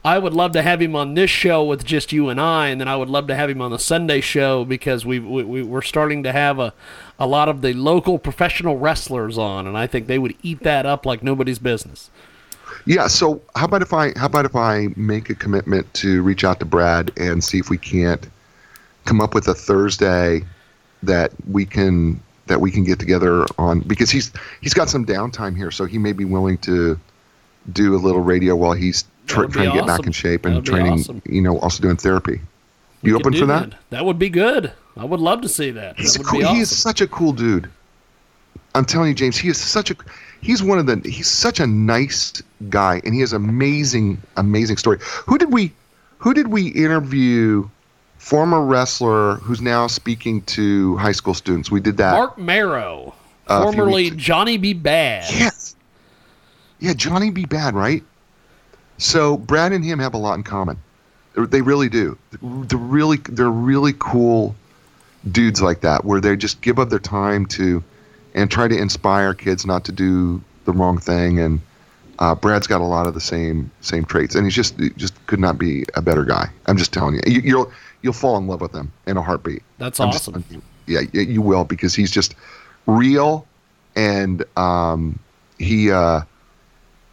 [0.05, 2.81] I would love to have him on this show with just you and I, and
[2.81, 5.63] then I would love to have him on the Sunday show because we, we we-
[5.63, 6.73] we're starting to have a
[7.19, 10.85] a lot of the local professional wrestlers on, and I think they would eat that
[10.85, 12.09] up like nobody's business.
[12.85, 13.07] Yeah.
[13.07, 16.59] So how about if I how about if I make a commitment to reach out
[16.59, 18.27] to Brad and see if we can't
[19.05, 20.43] come up with a Thursday
[21.03, 25.55] that we can that we can get together on because he's he's got some downtime
[25.55, 26.99] here, so he may be willing to
[27.71, 30.11] do a little radio while he's That tr- would be trying to get back in
[30.11, 30.93] shape and training.
[30.93, 31.21] awesome.
[31.25, 32.41] You know, also doing therapy.
[33.01, 33.73] We You open for that?
[33.89, 34.71] That would be good.
[34.97, 35.97] I would love to see that.
[35.99, 36.55] He's that cool, awesome.
[36.55, 37.69] he is such a cool dude.
[38.75, 39.95] I'm telling you, James, he is such a
[40.41, 44.97] he's one of the he's such a nice guy and he has amazing amazing story.
[45.27, 45.71] Who did we
[46.17, 47.67] who did we interview
[48.17, 51.69] former wrestler who's now speaking to high school students?
[51.71, 52.13] We did that.
[52.13, 53.13] Marc Mero,
[53.47, 54.73] Uh, formerly Johnny B.
[54.73, 55.29] Badd.
[55.31, 55.75] Yes.
[56.83, 57.45] Yeah, Johnny B.
[57.45, 58.03] Badd, right?
[58.97, 60.77] So Brad and him have a lot in common.
[61.33, 62.17] They're- really do.
[62.41, 64.53] They're really they're really cool
[65.31, 67.81] dudes like that, where they just give up their time to
[68.35, 71.39] and try to inspire kids not to do the wrong thing.
[71.39, 71.61] And
[72.19, 75.25] uh, Brad's got a lot of the same same traits, and he's just he just
[75.25, 76.49] could not be a better guy.
[76.65, 79.63] I'm just telling you, you you'll you'll fall in love with him in a heartbeat.
[79.77, 80.43] That's I'm awesome.
[80.49, 80.61] you.
[80.85, 82.35] yeah, you will because he's just
[82.87, 83.47] real,
[83.95, 85.17] and um,
[85.57, 86.21] he uh,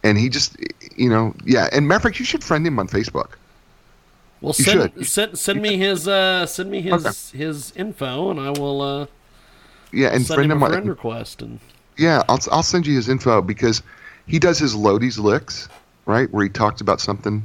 [0.03, 0.57] and he just
[0.95, 1.69] you know yeah.
[1.71, 3.31] And matter of fact, you should friend him on Facebook.
[4.41, 5.07] Well, You send should.
[5.07, 7.37] send send me his uh send me his Okay.
[7.37, 9.05] his info, and I will uh
[9.91, 11.41] Yeah, and send friend him him a on friend request.
[11.41, 11.59] And
[11.97, 13.81] Yeah, I'll I'll send you his info because
[14.25, 15.69] he does his Lodi's licks,
[16.05, 17.43] right, where he talks about something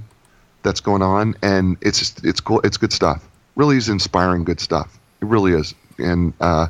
[0.62, 2.60] that's going on, and it's just it's cool.
[2.64, 3.24] It's good stuff.
[3.56, 4.98] Really is inspiring good stuff.
[5.20, 6.68] It really is, and uh,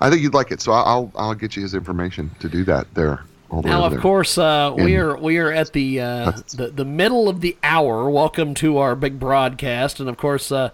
[0.00, 0.60] I think you'd like it.
[0.60, 3.20] So I'll I'll get you his information to do that there.
[3.62, 4.00] Now, of there.
[4.00, 8.08] course, uh, we are we are at the, uh, the the middle of the hour.
[8.10, 10.50] Welcome to our big broadcast, and of course.
[10.50, 10.70] Uh,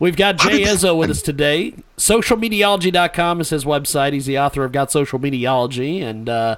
[0.00, 1.72] We've got Jay Izzo with us today.
[1.98, 4.12] Socialmediology.com is his website.
[4.12, 6.02] He's the author of Got Social Mediology.
[6.02, 6.56] And uh,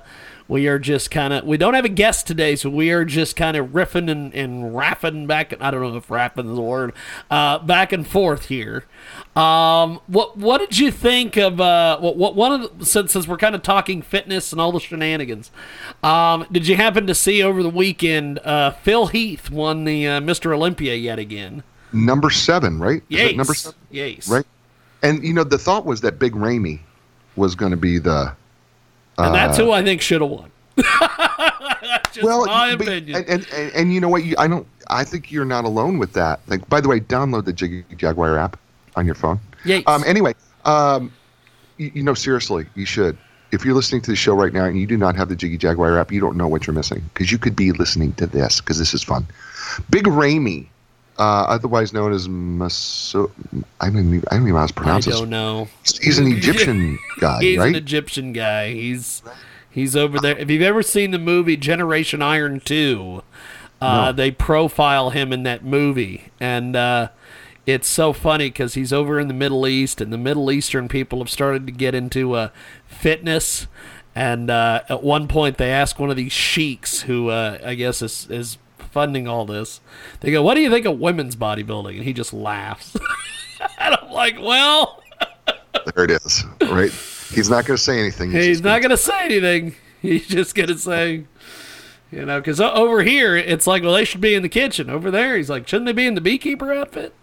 [0.48, 3.34] we are just kind of, we don't have a guest today, so we are just
[3.36, 5.54] kind of riffing and, and raffing back.
[5.60, 6.92] I don't know if rapping is a word,
[7.30, 8.84] uh, back and forth here.
[9.34, 13.28] Um, what what did you think of uh, what, what one of the, since, since
[13.28, 15.50] we're kind of talking fitness and all the shenanigans?
[16.02, 20.20] Um, did you happen to see over the weekend uh, Phil Heath won the uh,
[20.20, 20.54] Mr.
[20.54, 21.62] Olympia yet again?
[21.92, 23.02] number seven, right?
[23.08, 23.36] Is that Yes.
[23.36, 24.28] number seven, Yes.
[24.28, 24.44] right?
[25.02, 26.82] And you know the thought was that Big Ramy
[27.36, 28.34] was going to be the
[29.18, 30.50] And that's who I think should have won.
[32.12, 33.24] Just well, my but- opinion.
[33.28, 34.24] And, and, and, you know what?
[34.24, 34.66] You, I don't.
[34.88, 36.40] I think you're not alone with that.
[36.46, 38.58] Like, by the way, download the Jiggy Jaguar app
[38.94, 39.40] on your phone.
[39.64, 39.82] Yes.
[39.86, 40.04] Um.
[40.06, 41.12] Anyway, um,
[41.78, 43.16] you, you know, seriously, you should.
[43.52, 45.36] If if you're listening to the show right now and you do not have the
[45.36, 48.26] Jiggy Jaguar app, you don't know what you're missing because you could be listening to
[48.26, 49.26] this because this is fun.
[49.88, 50.68] Big Ramy,
[51.18, 53.30] uh, otherwise known as Maso,
[53.80, 55.28] I don't even, I don't even know how to I pronounce don't this.
[55.30, 55.68] know.
[56.00, 57.68] He's an Egyptian guy, He's right?
[57.68, 58.72] an Egyptian guy.
[58.72, 59.22] He's
[59.70, 60.36] he's over there.
[60.38, 63.22] If you've ever seen the movie Generation Iron Two,
[63.80, 64.12] uh, No.
[64.12, 67.08] they profile him in that movie, and uh,
[67.66, 71.18] it's so funny because he's over in the Middle East, and the Middle Eastern people
[71.20, 72.48] have started to get into uh,
[72.86, 73.66] fitness.
[74.14, 78.00] And uh, at one point, they ask one of these sheiks, who uh, I guess
[78.00, 79.80] is is funding all this.
[80.20, 82.96] They go, "What do you think of women's bodybuilding?" And he just laughs.
[83.78, 85.02] and I'm like, "Well."
[85.94, 86.90] there it is, right?
[87.30, 88.30] He's not going to say anything.
[88.30, 89.74] He's just not going to say anything.
[90.02, 91.24] He's just going to say,
[92.10, 94.88] you know, because over here it's like, well, they should be in the kitchen.
[94.88, 97.14] Over there, he's like, shouldn't they be in the beekeeper outfit?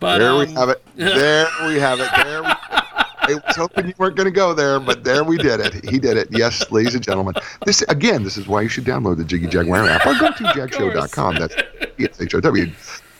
[0.00, 0.82] But There we um, have it.
[0.96, 2.10] There we have it.
[2.16, 2.48] There we
[3.26, 5.88] I was hoping you weren't going to go there, but there we did it.
[5.88, 6.28] He did it.
[6.30, 7.34] Yes, ladies and gentlemen.
[7.64, 10.44] This again, this is why you should download the Jiggy Jaguar app or go to
[10.44, 11.36] jagshow.com.
[11.36, 11.54] That's
[11.96, 12.70] p-s-h-o-w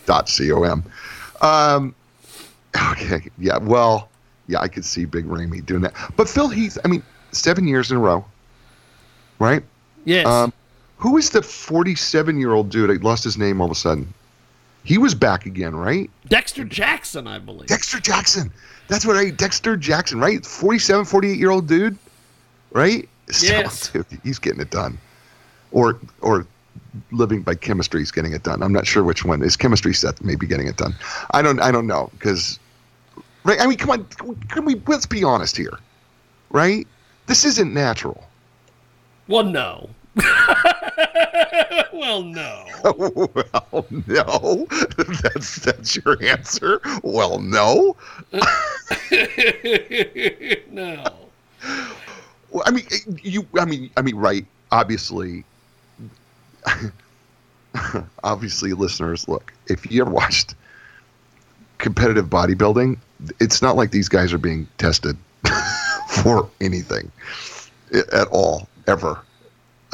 [0.06, 0.84] dot c-o-m.
[1.40, 1.94] Um,
[2.92, 4.08] okay, yeah, well,
[4.46, 5.94] yeah, I could see Big Ramy doing that.
[6.16, 8.24] But Phil Heath, I mean, seven years in a row,
[9.38, 9.62] right?
[10.04, 10.26] Yes.
[10.26, 10.52] Um,
[10.98, 12.90] who is the 47 year old dude?
[12.90, 14.12] I lost his name all of a sudden.
[14.84, 16.10] He was back again, right?
[16.28, 17.68] Dexter Jackson, I believe.
[17.68, 18.52] Dexter Jackson.
[18.88, 20.44] That's what I Dexter Jackson, right?
[20.44, 21.96] 47, 48 year old dude,
[22.70, 23.08] right?
[23.40, 23.88] Yes.
[23.88, 24.98] dude, he's getting it done.
[25.72, 26.46] Or or
[27.10, 28.62] living by chemistry is getting it done.
[28.62, 29.42] I'm not sure which one.
[29.42, 30.94] Is chemistry set maybe getting it done.
[31.30, 32.58] I don't I don't know because
[33.44, 34.04] right I mean come on
[34.48, 35.78] can we let's be honest here.
[36.50, 36.86] Right?
[37.26, 38.28] This isn't natural.
[39.28, 39.88] well, no.
[41.92, 42.64] well, no.
[42.84, 44.66] well, no.
[45.22, 46.80] That's that's your answer.
[47.02, 47.96] Well, no.
[50.70, 51.04] no.
[52.50, 52.86] Well, I mean,
[53.22, 53.46] you.
[53.58, 54.46] I mean, I mean, right?
[54.70, 55.44] Obviously,
[58.22, 59.52] obviously, listeners, look.
[59.66, 60.54] If you ever watched
[61.78, 62.98] competitive bodybuilding,
[63.40, 65.16] it's not like these guys are being tested
[66.08, 67.10] for anything
[68.12, 69.23] at all, ever.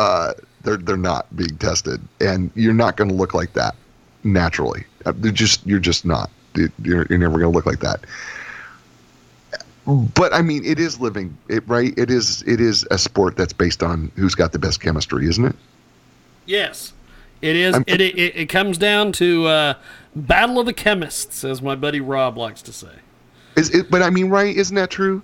[0.01, 0.33] Uh,
[0.63, 3.75] they're they're not being tested, and you're not going to look like that
[4.25, 4.85] naturally.
[5.05, 6.31] Uh, They're just you're just not.
[6.55, 8.05] You're, you're never going to look like that
[9.87, 11.97] but I mean, it is living, it, right?
[11.99, 15.45] It is it is a sport that's based on who's got the best chemistry, isn't
[15.45, 15.57] it?
[16.47, 16.93] Yes.
[17.41, 17.75] It is.
[17.87, 19.75] It, it, it comes down to uh,
[20.15, 22.93] battle of the chemists, as my buddy Rob likes to say.
[23.57, 23.91] Is it?
[23.91, 24.55] But I mean, right?
[24.55, 25.23] Isn't that true?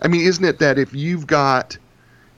[0.00, 1.76] I mean, isn't it that if you've got,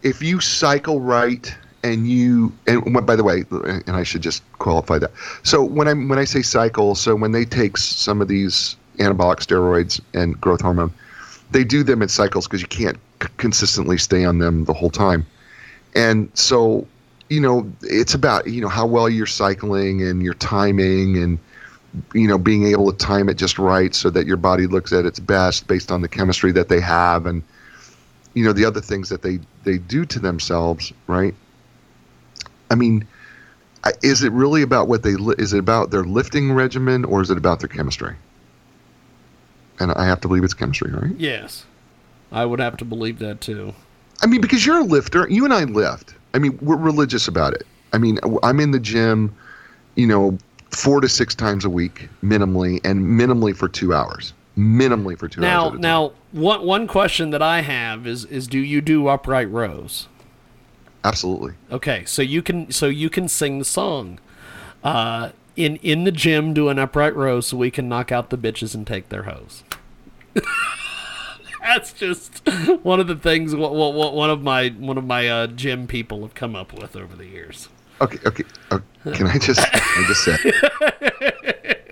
[0.02, 4.98] if you cycle right and you and by the way, and I should just qualify
[4.98, 5.12] that.
[5.42, 9.38] So when I when I say cycle, so when they take some of these anabolic
[9.38, 10.92] steroids and growth hormone,
[11.50, 14.90] they do them in cycles because you can't c- consistently stay on them the whole
[14.90, 15.26] time.
[15.94, 16.86] And so,
[17.30, 21.38] you know, it's about, you know, how well you're cycling and your timing and,
[22.14, 25.04] you know, being able to time it just right so that your body looks at
[25.04, 27.42] its best based on the chemistry that they have and,
[28.36, 31.34] you know, the other things that they, they do to themselves, right?
[32.70, 33.06] I mean,
[34.02, 37.30] is it really about what they, li- is it about their lifting regimen or is
[37.30, 38.14] it about their chemistry?
[39.80, 41.16] And I have to believe it's chemistry, right?
[41.16, 41.64] Yes.
[42.30, 43.74] I would have to believe that too.
[44.20, 46.14] I mean, because you're a lifter, you and I lift.
[46.34, 47.66] I mean, we're religious about it.
[47.94, 49.34] I mean, I'm in the gym,
[49.94, 50.36] you know,
[50.72, 54.34] four to six times a week, minimally, and minimally for two hours.
[54.58, 55.66] Minimally for two Now, hours.
[55.66, 55.80] at a time.
[55.80, 60.08] now, one one question that I have is is do you do upright rows?
[61.06, 61.54] absolutely.
[61.70, 64.18] Okay, so you can so you can sing the song,
[64.82, 68.38] uh, in in the gym do an upright row so we can knock out the
[68.38, 69.64] bitches and take their hoes.
[71.60, 72.46] That's just
[72.82, 75.86] one of the things what, what, what one of my one of my uh, gym
[75.86, 77.68] people have come up with over the years.
[78.00, 78.44] Okay, okay.
[78.70, 78.78] Uh,
[79.14, 80.36] can I just, I just say,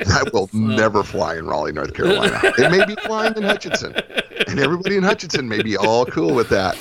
[0.04, 2.38] that will never fly in Raleigh, North Carolina.
[2.58, 3.94] It may be flying in Hutchinson,
[4.48, 6.76] and everybody in Hutchinson may be all cool with that.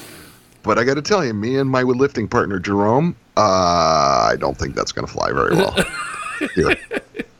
[0.63, 3.41] But I got to tell you, me and my lifting partner Jerome, uh,
[4.31, 5.75] I don't think that's going to fly very well.
[6.55, 6.75] Here,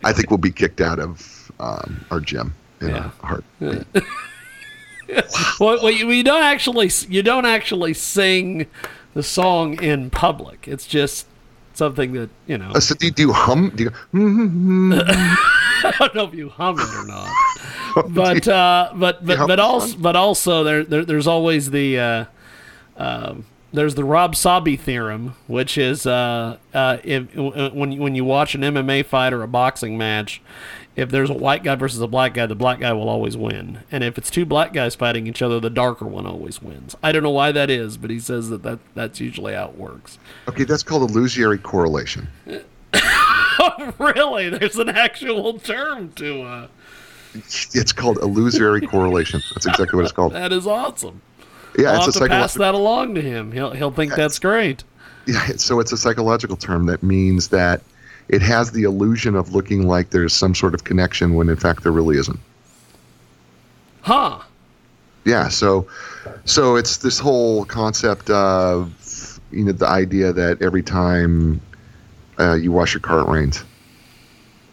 [0.04, 3.12] I think we'll be kicked out of um, our gym in Yeah.
[3.22, 3.43] a heart.
[5.60, 8.68] Well, well you, you don't actually you don't actually sing
[9.14, 10.68] the song in public.
[10.68, 11.28] It's just
[11.74, 12.71] something that you know.
[12.71, 13.71] Uh, so do you, do you hum?
[13.76, 17.30] Do you, mm-hmm, I don't know if you hum it or not.
[18.09, 22.26] But uh, but but but also but also there, there there's always the uh,
[22.97, 28.26] um, there's the Rob Sabi theorem, which is uh, uh, if, when you- when you
[28.26, 30.41] watch an MMA fight or a boxing match,
[30.96, 33.80] if there's a white guy versus a black guy, the black guy will always win.
[33.91, 36.96] And if it's two black guys fighting each other, the darker one always wins.
[37.02, 39.78] I don't know why that is, but he says that, that that's usually how it
[39.78, 40.20] works.
[40.48, 42.28] Okay, that's called illusory correlation.
[43.98, 44.50] really?
[44.50, 46.68] There's an actual term to uh
[47.34, 49.41] It's called illusory correlation.
[49.54, 50.34] That's exactly what it's called.
[50.34, 51.22] that is awesome.
[51.78, 53.52] Yeah, I'll have it's a to pass that along to him.
[53.52, 54.84] He'll he'll think that's great.
[55.26, 57.82] Yeah, so it's a psychological term that means that
[58.30, 61.84] it has the illusion of looking like there's some sort of connection when in fact
[61.84, 62.39] there really isn't.
[64.01, 64.39] Huh.
[65.26, 65.88] Yeah, so
[66.45, 71.61] so it's this whole concept of you know the idea that every time
[72.39, 73.63] uh, you wash your car it rains,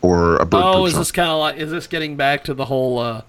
[0.03, 2.55] or a bird Oh, is on- this kind of like is this getting back to
[2.55, 3.23] the whole uh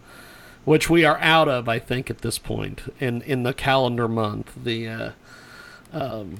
[0.64, 4.52] which we are out of, I think, at this point in in the calendar month.
[4.64, 5.12] The uh,
[5.92, 6.38] um,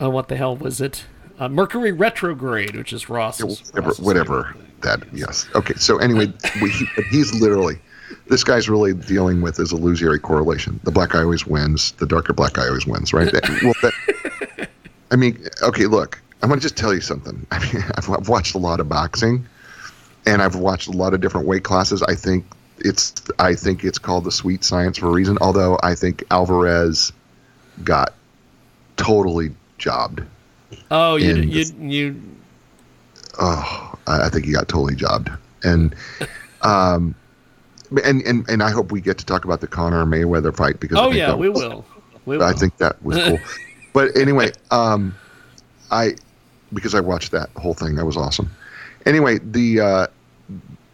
[0.00, 1.04] oh, what the hell was it?
[1.40, 3.72] Uh, Mercury retrograde, which is Ross's.
[3.72, 5.48] whatever, Ross's whatever that yes.
[5.54, 6.32] Okay so anyway
[6.62, 7.78] we, he, he's literally
[8.28, 10.78] this guy's really dealing with is illusory correlation.
[10.84, 13.32] The black guy always wins the darker black guy always wins right?
[13.32, 14.68] That- well, that,
[15.10, 17.46] i mean okay look i'm going to just tell you something.
[17.50, 19.46] I mean I've, I've watched a lot of boxing
[20.26, 22.02] and i've watched a lot of different weight classes.
[22.02, 22.44] I think
[22.78, 27.12] it's i think it's called the sweet science for a reason although i think alvarez
[27.84, 28.14] got
[28.96, 30.22] totally jobbed
[30.90, 32.22] Oh, you you you
[33.38, 35.30] oh, I think he got totally jobbed.
[35.62, 35.94] And,
[36.62, 37.14] um,
[38.04, 40.98] and and and I hope we get to talk about the Conor Mayweather fight because
[40.98, 41.84] I Oh think yeah, that we was- will.
[42.26, 42.44] We will.
[42.44, 43.38] I think that was cool.
[43.92, 45.14] but anyway, um,
[45.90, 46.12] I
[46.72, 48.50] because I watched that whole thing, that was awesome.
[49.06, 50.06] Anyway, the uh,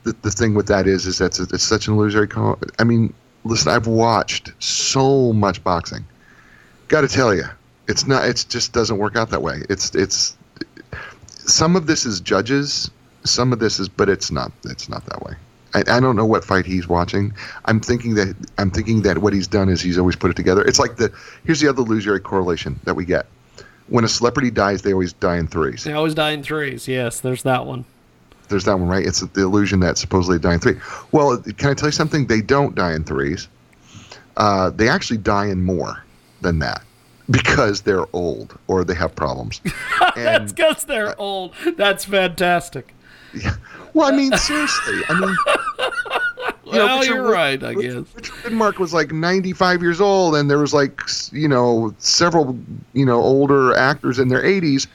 [0.04, 2.28] the, the thing with that is is that it's such an illusory.
[2.28, 3.12] Con- I mean,
[3.44, 6.04] listen, I've watched so much boxing.
[6.88, 7.44] Got to tell you,
[7.88, 8.26] it's not.
[8.26, 9.62] It just doesn't work out that way.
[9.68, 10.36] It's it's
[11.28, 12.90] some of this is judges,
[13.24, 14.52] some of this is, but it's not.
[14.64, 15.34] It's not that way.
[15.74, 17.32] I, I don't know what fight he's watching.
[17.66, 20.64] I'm thinking that I'm thinking that what he's done is he's always put it together.
[20.64, 21.12] It's like the
[21.44, 23.26] here's the other illusory correlation that we get.
[23.88, 25.84] When a celebrity dies, they always die in threes.
[25.84, 26.88] They always die in threes.
[26.88, 27.84] Yes, there's that one.
[28.48, 29.04] There's that one, right?
[29.04, 30.76] It's the illusion that supposedly die in three.
[31.12, 32.26] Well, can I tell you something?
[32.26, 33.48] They don't die in threes.
[34.36, 36.04] Uh, they actually die in more
[36.42, 36.82] than that
[37.30, 39.60] because they're old or they have problems.
[40.16, 41.54] That's because they're old.
[41.76, 42.94] That's fantastic.
[43.34, 43.56] Yeah.
[43.92, 45.36] well, I mean, seriously, I mean,
[46.64, 47.62] you know, well, Richard you're right.
[47.62, 48.14] I Richard- guess.
[48.14, 51.00] Richard Widmark was like 95 years old, and there was like
[51.32, 52.58] you know several
[52.92, 54.86] you know older actors in their 80s,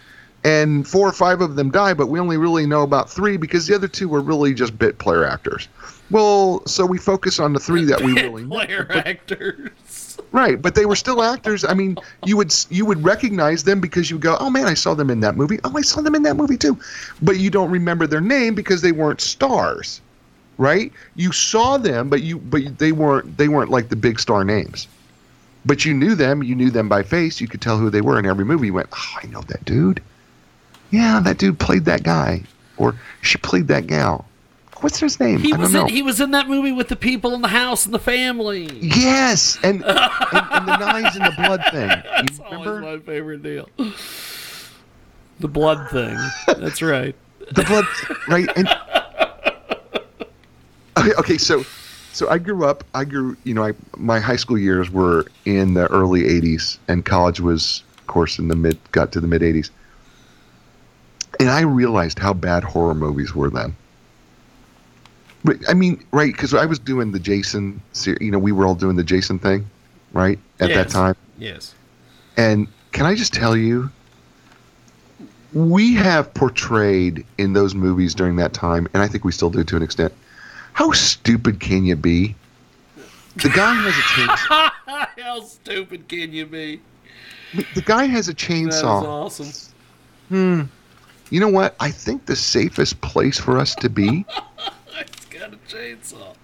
[0.44, 3.68] and four or five of them died, but we only really know about three because
[3.68, 5.68] the other two were really just bit player actors.
[6.10, 8.50] Well, so we focus on the three that we really know.
[8.56, 9.70] Player actors.
[10.32, 11.64] Right, but they were still actors.
[11.66, 14.94] I mean, you would you would recognize them because you go, "Oh man, I saw
[14.94, 15.60] them in that movie.
[15.64, 16.78] Oh, I saw them in that movie too."
[17.22, 20.02] But you don't remember their name because they weren't stars.
[20.58, 20.92] Right?
[21.16, 24.88] You saw them, but you but they weren't they weren't like the big star names.
[25.66, 28.18] But you knew them, you knew them by face, you could tell who they were
[28.18, 28.68] in every movie.
[28.68, 30.02] You went, "Oh, I know that dude."
[30.92, 32.44] Yeah, that dude played that guy
[32.78, 34.26] or she played that gal.
[34.82, 35.40] What's his name?
[35.40, 35.88] He was in.
[35.88, 38.70] He was in that movie with the people in the house and the family.
[38.82, 41.88] Yes, and, and and the knives and the blood thing.
[41.88, 43.70] That's You always my favorite deal.
[45.40, 46.18] The blood thing.
[46.48, 47.16] That's right.
[47.52, 47.86] the blood
[48.28, 48.68] right and
[50.98, 51.66] okay, okay so
[52.14, 55.74] so i grew up i grew you know I, my high school years were in
[55.74, 59.42] the early 80s and college was of course in the mid got to the mid
[59.42, 59.70] 80s
[61.40, 63.76] and i realized how bad horror movies were then
[65.68, 68.76] i mean right because i was doing the jason ser- you know we were all
[68.76, 69.66] doing the jason thing
[70.14, 71.74] right at that time Yes.
[72.38, 73.90] and can I just tell you,
[75.54, 79.64] we have portrayed in those movies during that time, and I think we still do
[79.64, 80.14] to an extent,
[80.74, 82.36] how stupid can you be?
[83.38, 84.72] The guy has a chainsaw.
[85.24, 86.82] How stupid can you be?
[87.76, 89.04] the guy has a chainsaw.
[89.04, 89.72] awesome.
[90.28, 90.62] Hmm.
[91.30, 91.76] You know what?
[91.80, 94.26] I think the safest place for us to be
[95.42, 96.36] got a chainsaw.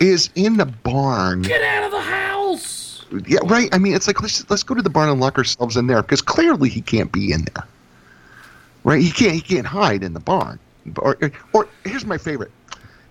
[0.00, 1.42] is in the barn.
[1.42, 3.04] Get out of the house.
[3.26, 3.68] Yeah, right.
[3.72, 6.00] I mean, it's like let's let's go to the barn and lock ourselves in there
[6.00, 7.66] because clearly he can't be in there.
[8.84, 9.02] Right?
[9.02, 10.58] He can't he can't hide in the barn.
[10.96, 12.50] Or, or, or here's my favorite.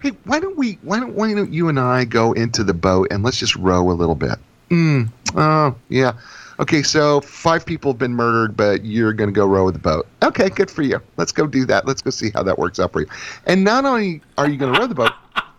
[0.01, 3.09] Hey, why don't we why don't why don't you and I go into the boat
[3.11, 4.39] and let's just row a little bit?
[4.69, 5.09] Mm.
[5.35, 6.13] Oh, yeah.
[6.59, 9.79] Okay, so five people have been murdered, but you're going to go row with the
[9.79, 10.07] boat.
[10.23, 10.99] Okay, good for you.
[11.15, 11.85] Let's go do that.
[11.85, 13.07] Let's go see how that works out for you.
[13.45, 15.11] And not only are you going to row the boat,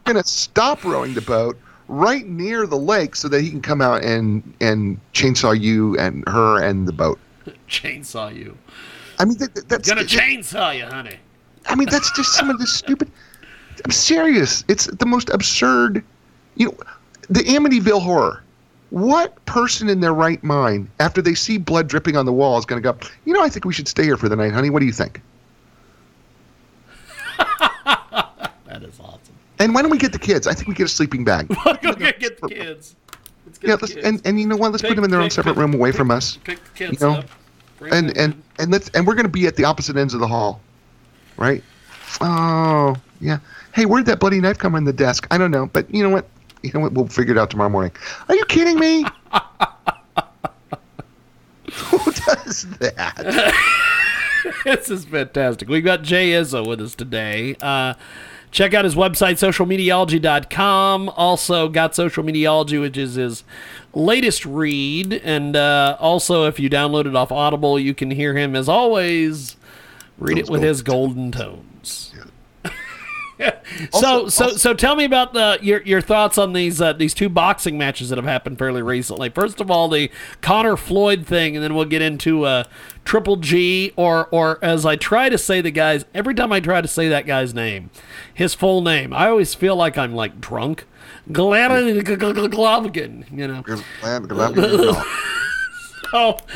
[0.08, 1.56] going to stop rowing the boat
[1.88, 6.26] right near the lake so that he can come out and and chainsaw you and
[6.28, 7.18] her and the boat.
[7.68, 8.56] Chainsaw you.
[9.18, 11.16] I mean, that, that's Gonna that- chainsaw you, honey.
[11.66, 13.10] I mean, that's just some of the stupid.
[13.84, 14.64] I'm serious.
[14.68, 16.02] It's the most absurd.
[16.56, 16.78] You know,
[17.30, 18.42] the Amityville horror.
[18.90, 22.64] What person in their right mind, after they see blood dripping on the wall, is
[22.64, 22.98] going to go?
[23.26, 24.70] You know, I think we should stay here for the night, honey.
[24.70, 25.20] What do you think?
[27.38, 29.27] that is awesome.
[29.60, 30.46] And why don't we get the kids?
[30.46, 31.48] I think we get a sleeping bag.
[31.82, 32.94] Go get get the kids.
[33.46, 34.06] Let's get yeah, the let's, kids.
[34.06, 34.70] and and you know what?
[34.72, 36.36] Let's put them in their own separate pick- room away pick- from us.
[36.44, 37.26] Pick the kids You know, up.
[37.78, 40.20] bring and and and let's and we're going to be at the opposite ends of
[40.20, 40.60] the hall,
[41.36, 41.62] right?
[42.20, 43.38] Oh yeah.
[43.74, 45.26] Hey, where'd that bloody knife come on the desk?
[45.30, 46.26] I don't know, but you know what?
[46.62, 46.92] You know what?
[46.92, 47.92] We'll figure it out tomorrow morning.
[48.28, 49.04] Are you kidding me?
[51.72, 53.54] Who does that?
[54.64, 55.68] this is fantastic.
[55.68, 57.54] We've got Jay Izso with us today.
[57.60, 57.94] Uh,
[58.50, 61.08] check out his website, socialmediology.com.
[61.10, 63.44] Also, got Social Mediology, which is his
[63.94, 65.12] latest read.
[65.12, 69.56] And uh, also, if you download it off Audible, you can hear him, as always,
[70.18, 72.12] read it with his golden tones.
[72.14, 72.27] so,
[73.92, 77.14] Also- so, also- so, tell me about the your your thoughts on these uh, these
[77.14, 79.28] two boxing matches that have happened fairly recently.
[79.28, 80.10] First of all, the
[80.40, 82.64] Conor Floyd thing, and then we'll get into uh,
[83.04, 86.80] Triple G, or or as I try to say the guys every time I try
[86.80, 87.90] to say that guy's name,
[88.32, 90.84] his full name, I always feel like I'm like drunk.
[91.30, 92.06] Glavin,
[93.30, 93.62] you know.
[96.14, 96.38] Oh,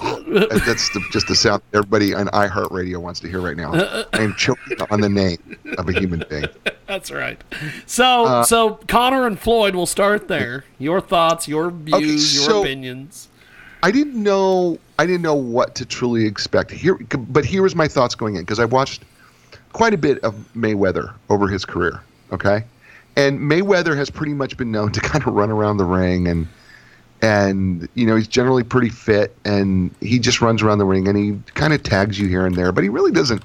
[0.64, 3.72] That's the, just the sound everybody on iHeartRadio wants to hear right now.
[4.12, 6.46] I am choking on the name of a human being.
[6.86, 7.42] that's right.
[7.86, 10.64] So, Uh, so Conor and Floyd, we'll start there.
[10.78, 13.28] Your thoughts, your views, your so- opinions.
[13.82, 17.88] I didn't know I didn't know what to truly expect here, but here was my
[17.88, 19.04] thoughts going in because I've watched
[19.72, 22.02] quite a bit of Mayweather over his career.
[22.30, 22.64] Okay,
[23.16, 26.46] and Mayweather has pretty much been known to kind of run around the ring and
[27.22, 31.18] and you know he's generally pretty fit and he just runs around the ring and
[31.18, 33.42] he kind of tags you here and there, but he really doesn't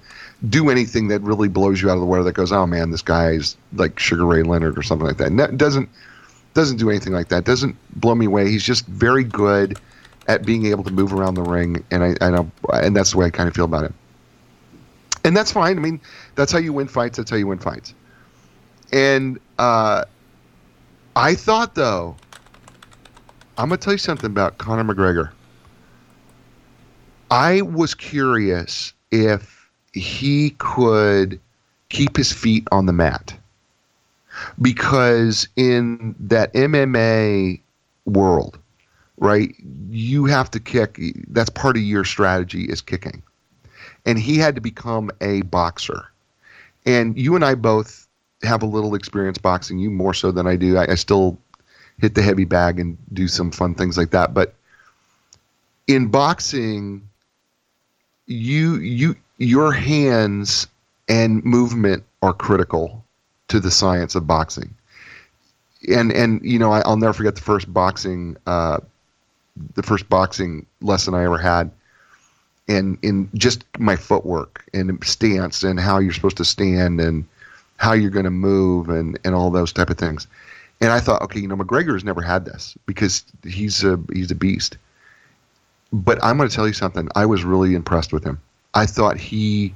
[0.50, 3.02] do anything that really blows you out of the water that goes, oh man, this
[3.02, 5.58] guy's like Sugar Ray Leonard or something like that.
[5.58, 5.90] Doesn't
[6.54, 7.44] doesn't do anything like that.
[7.44, 8.50] Doesn't blow me away.
[8.50, 9.78] He's just very good
[10.28, 13.18] at being able to move around the ring, and I, I know, and that's the
[13.18, 13.94] way I kind of feel about it.
[15.24, 15.78] And that's fine.
[15.78, 16.00] I mean,
[16.36, 17.18] that's how you win fights.
[17.18, 17.94] That's how you win fights.
[18.92, 20.06] And uh,
[21.16, 22.16] I thought, though,
[23.58, 25.32] I'm gonna tell you something about Conor McGregor.
[27.32, 31.40] I was curious if he could
[31.90, 33.34] keep his feet on the mat
[34.62, 37.62] because in that MMA
[38.06, 38.60] world,
[39.18, 39.56] right,
[39.90, 41.00] you have to kick.
[41.30, 43.24] That's part of your strategy is kicking,
[44.06, 46.06] and he had to become a boxer.
[46.86, 48.08] And you and I both
[48.44, 49.80] have a little experience boxing.
[49.80, 50.78] You more so than I do.
[50.78, 51.40] I, I still
[52.00, 54.34] hit the heavy bag and do some fun things like that.
[54.34, 54.54] But
[55.88, 57.08] in boxing,
[58.26, 60.68] you you your hands
[61.08, 63.04] and movement are critical
[63.48, 64.74] to the science of boxing.
[65.88, 68.80] And and you know I, I'll never forget the first boxing uh,
[69.76, 71.72] the first boxing lesson I ever had.
[72.68, 77.26] And in just my footwork and stance and how you're supposed to stand and
[77.78, 80.26] how you're going to move and, and all those type of things.
[80.82, 84.30] And I thought, okay, you know, McGregor has never had this because he's a he's
[84.32, 84.78] a beast.
[85.94, 87.08] But I'm going to tell you something.
[87.16, 88.42] I was really impressed with him.
[88.74, 89.74] I thought he,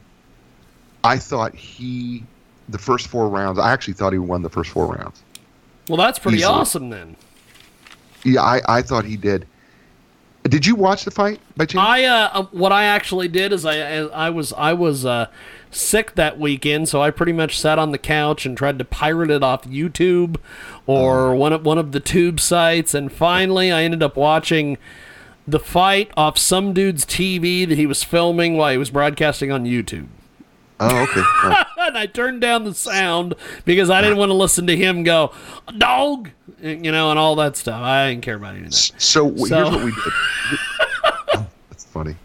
[1.03, 2.23] I thought he,
[2.67, 3.57] the first four rounds.
[3.57, 5.23] I actually thought he won the first four rounds.
[5.87, 6.53] Well, that's pretty Easily.
[6.53, 7.15] awesome then.
[8.25, 9.47] Yeah, I, I thought he did.
[10.43, 11.85] Did you watch the fight by chance?
[11.85, 15.27] I uh, uh, what I actually did is I I was I was uh,
[15.71, 19.29] sick that weekend, so I pretty much sat on the couch and tried to pirate
[19.29, 20.37] it off YouTube
[20.85, 21.35] or oh.
[21.35, 24.77] one of one of the tube sites, and finally I ended up watching
[25.47, 29.65] the fight off some dude's TV that he was filming while he was broadcasting on
[29.65, 30.07] YouTube.
[30.79, 31.21] oh, okay.
[31.81, 31.87] Oh.
[31.87, 33.33] and I turned down the sound
[33.65, 35.31] because I didn't want to listen to him go,
[35.77, 36.29] dog,
[36.61, 37.81] you know, and all that stuff.
[37.81, 38.75] I didn't care about any of that.
[38.75, 40.13] So, So- here's what we did.
[41.31, 42.15] Oh, that's funny.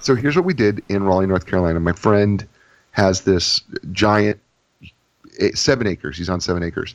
[0.00, 1.80] So here's what we did in Raleigh, North Carolina.
[1.80, 2.46] My friend
[2.96, 3.60] has this
[3.92, 4.40] giant
[5.38, 6.16] eh, seven acres.
[6.16, 6.94] He's on seven acres,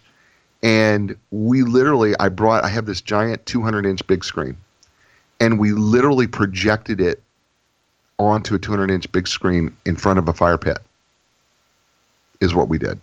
[0.63, 4.57] and we literally, I brought, I have this giant 200 inch big screen,
[5.39, 7.21] and we literally projected it
[8.17, 10.79] onto a 200 inch big screen in front of a fire pit.
[12.39, 12.99] Is what we did,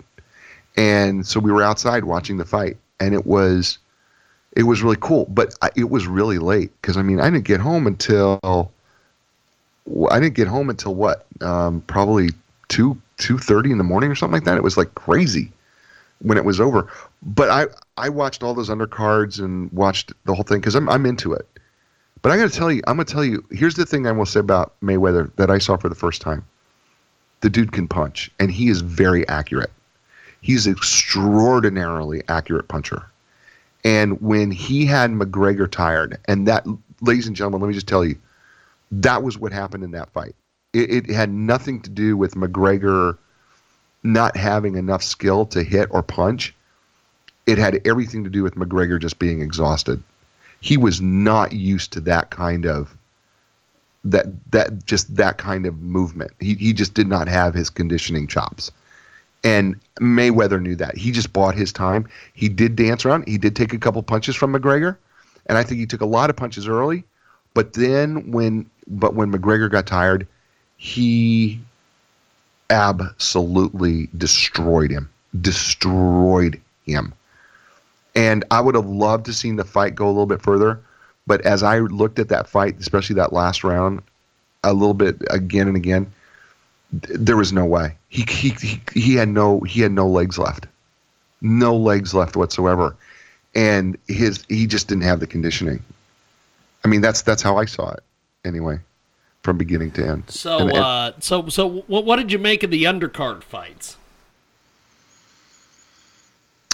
[0.76, 3.78] and so we were outside watching the fight, and it was
[4.56, 7.60] it was really cool, but it was really late because I mean I didn't get
[7.60, 8.40] home until
[10.10, 12.30] I didn't get home until what um, probably
[12.68, 14.56] two two thirty in the morning or something like that.
[14.56, 15.52] It was like crazy
[16.20, 16.88] when it was over.
[17.22, 17.66] But I
[17.96, 21.48] I watched all those undercards and watched the whole thing because I'm I'm into it.
[22.22, 23.44] But I got to tell you, I'm gonna tell you.
[23.50, 26.44] Here's the thing I will say about Mayweather that I saw for the first time.
[27.40, 29.70] the dude can punch, and he is very accurate.
[30.40, 33.06] He's extraordinarily accurate puncher.
[33.84, 36.66] And when he had McGregor tired, and that,
[37.00, 38.18] ladies and gentlemen, let me just tell you,
[38.90, 40.34] that was what happened in that fight.
[40.78, 43.18] It, it had nothing to do with McGregor
[44.02, 46.54] not having enough skill to hit or punch.
[47.46, 50.02] It had everything to do with McGregor just being exhausted.
[50.60, 52.96] He was not used to that kind of
[54.04, 56.32] that that just that kind of movement.
[56.40, 58.70] He he just did not have his conditioning chops.
[59.44, 60.96] And Mayweather knew that.
[60.96, 62.08] He just bought his time.
[62.34, 63.28] He did dance around.
[63.28, 64.96] He did take a couple punches from McGregor,
[65.46, 67.04] and I think he took a lot of punches early.
[67.54, 70.26] But then when but when McGregor got tired,
[70.78, 71.60] he
[72.70, 75.10] absolutely destroyed him.
[75.40, 77.12] Destroyed him.
[78.14, 80.80] And I would have loved to seen the fight go a little bit further.
[81.26, 84.02] But as I looked at that fight, especially that last round,
[84.64, 86.10] a little bit again and again,
[86.90, 87.94] there was no way.
[88.08, 90.66] He, he he he had no he had no legs left,
[91.42, 92.96] no legs left whatsoever,
[93.54, 95.82] and his he just didn't have the conditioning.
[96.84, 98.02] I mean, that's that's how I saw it,
[98.44, 98.78] anyway,
[99.42, 100.24] from beginning to end.
[100.28, 103.96] So And- uh, so so what, what did you make of the undercard fights?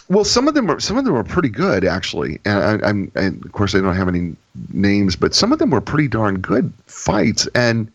[0.08, 3.10] Well, some of them are some of them are pretty good actually, and I, I'm
[3.14, 4.36] and of course I don't have any
[4.72, 7.48] names, but some of them were pretty darn good fights.
[7.54, 7.90] And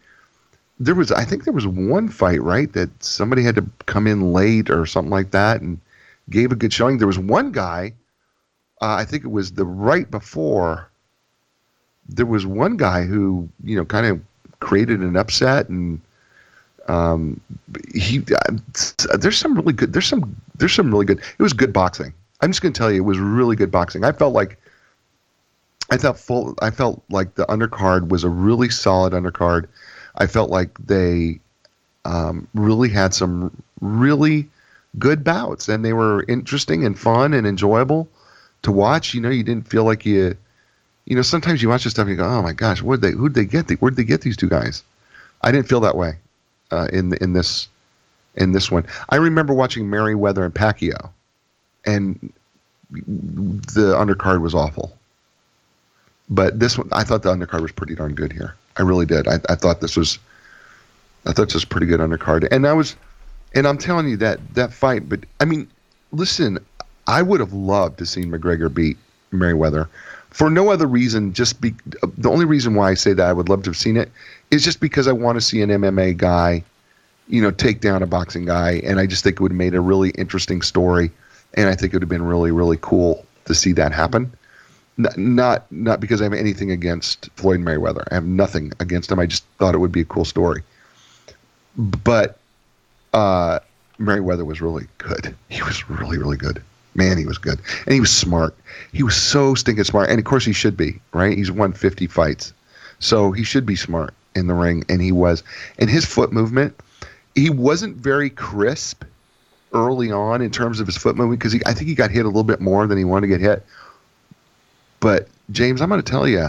[0.80, 4.34] there was I think there was one fight right that somebody had to come in
[4.34, 5.80] late or something like that and
[6.32, 6.98] gave a good showing.
[6.98, 7.94] There was one guy,
[8.82, 10.90] uh, I think it was the right before.
[12.08, 14.20] There was one guy who you know kind of
[14.60, 16.02] created an upset and
[16.88, 17.40] um,
[17.94, 21.72] he uh, there's some really good there's some there's some really good it was good
[21.72, 22.14] boxing.
[22.42, 24.04] I'm just going to tell you it was really good boxing.
[24.04, 24.58] I felt like
[25.92, 29.68] i felt full i felt like the undercard was a really solid undercard.
[30.18, 31.40] I felt like they
[32.06, 34.50] um, really had some really
[34.98, 38.10] good bouts and they were interesting and fun and enjoyable
[38.64, 39.14] to watch.
[39.14, 40.36] You know you didn't feel like you
[41.10, 43.12] you know sometimes you watch this stuff and you go oh my gosh where'd they
[43.12, 44.84] who'd they get the, where'd they get these two guys
[45.42, 46.14] i didn't feel that way
[46.72, 47.68] uh, in in this
[48.36, 48.86] in this one.
[49.10, 51.10] I remember watching Merriweather and Pacquiao,
[51.86, 52.34] and
[52.92, 54.96] the undercard was awful.
[56.30, 58.56] But this one, I thought the undercard was pretty darn good here.
[58.78, 59.28] I really did.
[59.28, 60.20] I, I thought this was,
[61.26, 62.96] I thought this was pretty good undercard, and I was,
[63.56, 65.10] and I'm telling you that that fight.
[65.10, 65.68] But I mean,
[66.12, 66.60] listen,
[67.08, 68.98] I would have loved to see McGregor beat
[69.32, 69.90] Merriweather
[70.32, 71.34] for no other reason.
[71.34, 71.74] Just be
[72.18, 74.12] the only reason why I say that I would love to have seen it
[74.52, 76.64] is just because I want to see an MMA guy,
[77.28, 79.76] you know, take down a boxing guy, and I just think it would have made
[79.76, 81.12] a really interesting story,
[81.56, 84.32] and I think it would have been really really cool to see that happen.
[84.98, 88.04] N- Not not because I have anything against Floyd Mayweather.
[88.12, 89.20] I have nothing against him.
[89.20, 90.62] I just thought it would be a cool story.
[91.78, 92.38] But
[93.14, 93.60] uh,
[93.98, 95.36] Merriweather was really good.
[95.50, 96.62] He was really really good.
[96.96, 98.56] Man, he was good, and he was smart.
[98.92, 101.00] He was so stinking smart, and of course he should be.
[101.14, 101.38] Right?
[101.38, 102.54] He's won 50 fights,
[103.00, 105.44] so he should be smart in the ring, and he was.
[105.78, 106.80] And his foot movement,
[107.36, 109.04] he wasn't very crisp
[109.74, 112.30] early on in terms of his foot movement because I think he got hit a
[112.30, 113.66] little bit more than he wanted to get hit.
[115.00, 116.48] But James, I'm going to tell you,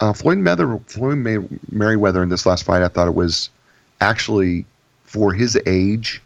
[0.00, 1.38] uh, Floyd Mayweather, Floyd May,
[1.70, 3.50] Merriweather in this last fight, I thought it was
[4.00, 4.64] actually
[5.04, 6.20] for his age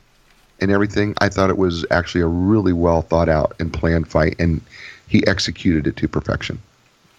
[0.61, 1.15] and everything.
[1.21, 4.61] I thought it was actually a really well thought out and planned fight, and
[5.09, 6.59] he executed it to perfection.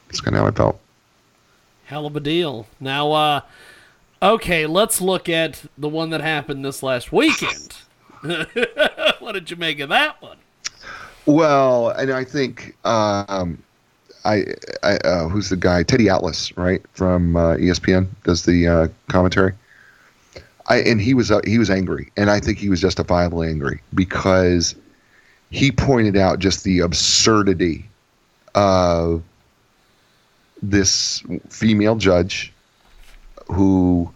[0.07, 0.79] That's kind of how I felt.
[1.85, 2.67] Hell of a deal.
[2.79, 3.41] Now, uh,
[4.21, 7.75] okay, let's look at the one that happened this last weekend.
[9.19, 10.37] what did you make of that one?
[11.25, 13.61] Well, and I think um,
[14.25, 14.45] I,
[14.83, 15.83] I uh, who's the guy?
[15.83, 19.53] Teddy Atlas, right from uh, ESPN, does the uh, commentary.
[20.69, 23.81] I and he was uh, he was angry, and I think he was justifiably angry
[23.93, 24.75] because
[25.49, 27.89] he pointed out just the absurdity
[28.53, 29.23] of
[30.61, 32.53] this female judge
[33.47, 34.11] who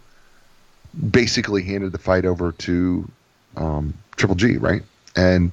[1.10, 3.10] basically handed the fight over to
[3.56, 4.82] um, Triple G, right?
[5.16, 5.50] And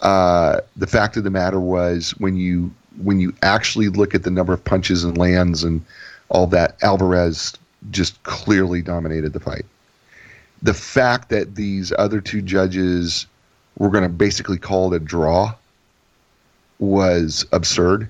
[0.00, 4.30] uh, the fact of the matter was when you when you actually look at the
[4.30, 5.84] number of punches and lands and
[6.28, 7.54] all that, Alvarez
[7.90, 9.66] just clearly dominated the fight.
[10.64, 13.26] The fact that these other two judges
[13.78, 15.54] were going to basically call it a draw
[16.78, 18.08] was absurd.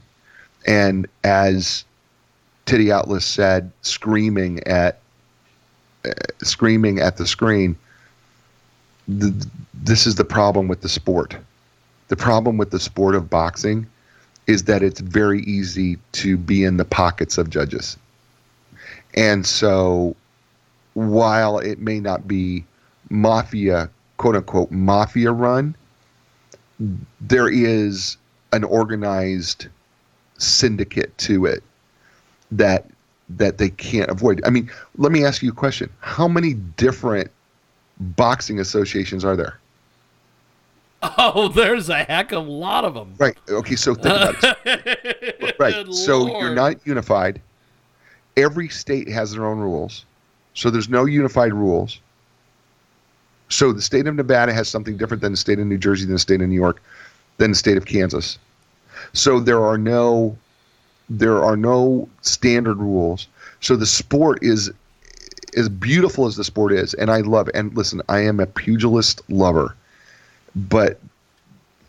[0.67, 1.85] And as
[2.67, 5.01] Teddy Atlas said, screaming at
[6.05, 7.77] uh, screaming at the screen,
[9.09, 11.37] the, this is the problem with the sport.
[12.09, 13.87] The problem with the sport of boxing
[14.47, 17.97] is that it's very easy to be in the pockets of judges.
[19.15, 20.15] And so
[20.95, 22.65] while it may not be
[23.11, 25.77] mafia, quote unquote, mafia run,
[27.21, 28.17] there is
[28.53, 29.69] an organized
[30.39, 31.63] syndicate to it
[32.51, 32.87] that
[33.29, 34.41] that they can't avoid.
[34.45, 35.91] I mean, let me ask you a question.
[36.01, 37.31] How many different
[37.99, 39.59] boxing associations are there?
[41.19, 43.15] Oh, there's a heck of a lot of them.
[43.19, 43.37] Right.
[43.49, 45.57] Okay, so think about it.
[45.59, 45.93] right.
[45.93, 47.41] So you're not unified.
[48.37, 50.05] Every state has their own rules.
[50.55, 52.01] So there's no unified rules.
[53.49, 56.15] So the state of Nevada has something different than the state of New Jersey, than
[56.15, 56.83] the state of New York,
[57.39, 58.39] than the state of Kansas.
[59.13, 60.37] So there are no
[61.11, 63.29] there are no standard rules.
[63.61, 64.71] So the sport is
[65.57, 67.49] as beautiful as the sport is, and I love.
[67.55, 69.75] And listen, I am a pugilist lover,
[70.55, 70.99] but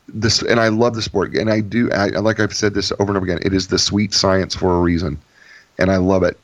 [0.08, 1.92] this and I love the sport, and I do.
[1.92, 3.40] I, like I've said this over and over again.
[3.42, 5.18] It is the sweet science for a reason,
[5.80, 6.38] and I love it.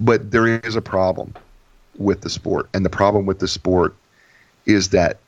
[0.00, 1.34] But there is a problem
[1.98, 3.94] with the sport, and the problem with the sport
[4.66, 5.18] is that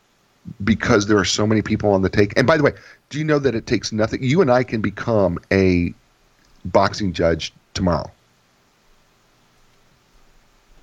[0.64, 2.36] because there are so many people on the take.
[2.36, 2.72] And by the way,
[3.10, 4.22] do you know that it takes nothing?
[4.22, 5.92] You and I can become a
[6.64, 8.10] boxing judge tomorrow.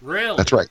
[0.02, 0.38] Really?
[0.38, 0.70] That's right.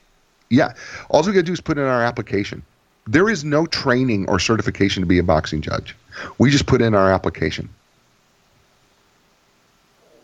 [0.49, 0.73] Yeah.
[1.09, 2.63] All we got to do is put in our application.
[3.05, 5.95] There is no training or certification to be a boxing judge.
[6.37, 7.69] We just put in our application.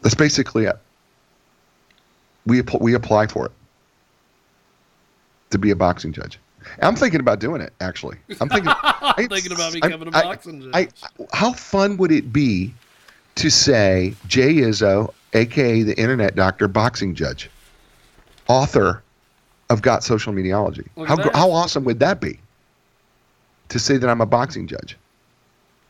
[0.01, 0.77] That's basically it.
[2.45, 3.51] We we apply for it
[5.51, 6.39] to be a boxing judge.
[6.81, 7.73] I'm thinking about doing it.
[7.81, 8.71] Actually, I'm thinking.
[8.83, 10.71] I'm thinking about becoming a I- boxing judge.
[10.73, 10.87] I,
[11.33, 12.73] how fun would it be
[13.35, 17.49] to say Jay Izso, aka the Internet Doctor, boxing judge,
[18.47, 19.01] author
[19.69, 20.87] of Got Social Mediology?
[20.95, 22.39] Look How how awesome would that be?
[23.69, 24.95] To say that I'm a boxing judge,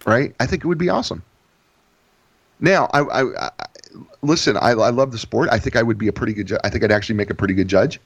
[0.06, 0.34] right?
[0.40, 1.22] I think it would be awesome.
[2.60, 3.52] Now, I, I, I
[4.22, 4.58] listen.
[4.58, 5.50] I, I love the sport.
[5.52, 6.48] I think I would be a pretty good.
[6.48, 8.00] Ju- I think I'd actually make a pretty good judge.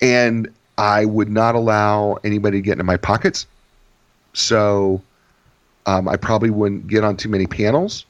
[0.00, 3.46] And I would not allow anybody to get into my pockets.
[4.32, 5.02] So
[5.86, 8.06] um, I probably wouldn't get on too many panels.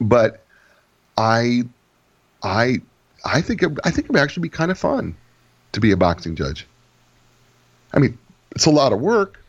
[0.00, 0.44] But
[1.16, 1.64] I,
[2.42, 2.80] I,
[3.24, 5.16] I think it, I think it would actually be kind of fun
[5.72, 6.66] to be a boxing judge.
[7.92, 8.18] I mean,
[8.52, 9.42] it's a lot of work,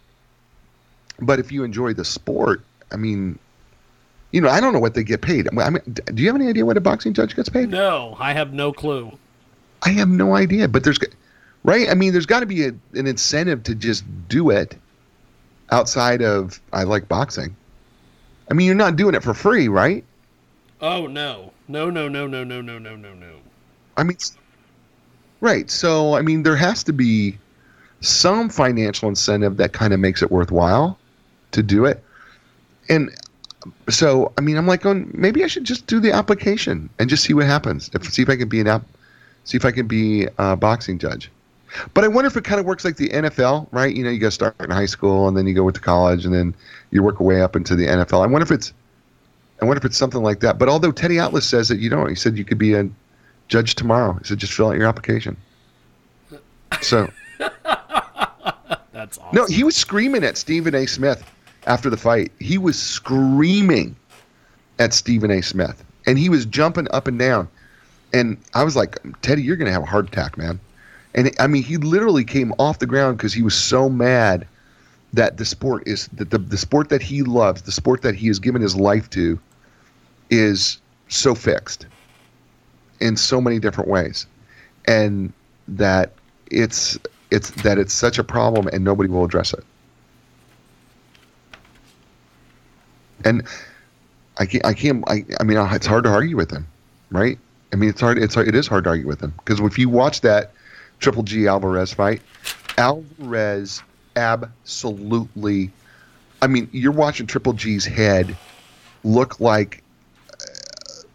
[1.20, 2.62] but if you enjoy the sport,
[2.92, 3.38] I mean,
[4.32, 5.48] you know, I don't know what they get paid.
[5.58, 7.70] I mean, do you have any idea what a boxing judge gets paid?
[7.70, 9.18] no, I have no clue.
[9.84, 11.00] I have no idea, but there's,
[11.64, 11.90] right?
[11.90, 14.76] I mean, there's got to be a, an incentive to just do it
[15.72, 17.56] outside of I like boxing.
[18.50, 20.04] I mean, you're not doing it for free, right?
[20.82, 23.36] Oh no, no, no, no, no, no, no, no, no, no.
[23.98, 24.18] I mean,
[25.42, 25.70] right.
[25.70, 27.38] So, I mean, there has to be
[28.02, 30.98] some financial incentive that kind of makes it worthwhile
[31.52, 32.04] to do it.
[32.90, 33.12] And
[33.90, 37.24] so, I mean, I'm like, going, maybe I should just do the application and just
[37.24, 37.90] see what happens.
[37.94, 38.84] If see if I can be an app,
[39.44, 41.32] see if I can be a boxing judge.
[41.94, 43.94] But I wonder if it kind of works like the NFL, right?
[43.94, 46.26] You know, you got to start in high school and then you go to college
[46.26, 46.56] and then
[46.92, 48.24] you work your way up into the NFL.
[48.24, 48.74] I wonder if it's,
[49.62, 50.58] I wonder if it's something like that.
[50.60, 52.90] But although Teddy Atlas says that you don't, he said you could be a
[53.48, 54.14] judge tomorrow.
[54.14, 55.36] He said just fill out your application.
[56.82, 57.10] So
[58.98, 59.36] That's awesome.
[59.36, 60.86] no, he was screaming at Stephen A.
[60.86, 61.24] Smith
[61.68, 62.32] after the fight.
[62.40, 63.96] He was screaming
[64.80, 65.42] at Stephen A.
[65.42, 67.48] Smith, and he was jumping up and down.
[68.14, 70.60] And I was like, Teddy, you're gonna have a heart attack, man.
[71.14, 74.48] And I mean, he literally came off the ground because he was so mad
[75.14, 78.28] that the sport is that the, the sport that he loves, the sport that he
[78.28, 79.40] has given his life to,
[80.30, 81.86] is so fixed
[83.00, 84.26] in so many different ways,
[84.86, 85.32] and
[85.68, 86.14] that
[86.52, 86.98] it's
[87.32, 89.64] it's that it's such a problem and nobody will address it.
[93.24, 93.44] And
[94.38, 96.68] I can't, I can't, I, I mean, it's hard to argue with him,
[97.12, 97.38] right?
[97.74, 99.78] I mean, it's hard, it's hard, it is hard to argue with him because if
[99.78, 100.52] you watch that
[101.00, 102.22] Triple G Alvarez fight,
[102.78, 103.82] Alvarez
[104.16, 105.72] absolutely,
[106.42, 108.36] I mean, you're watching Triple G's head
[109.04, 109.84] look like,
[110.32, 110.46] uh,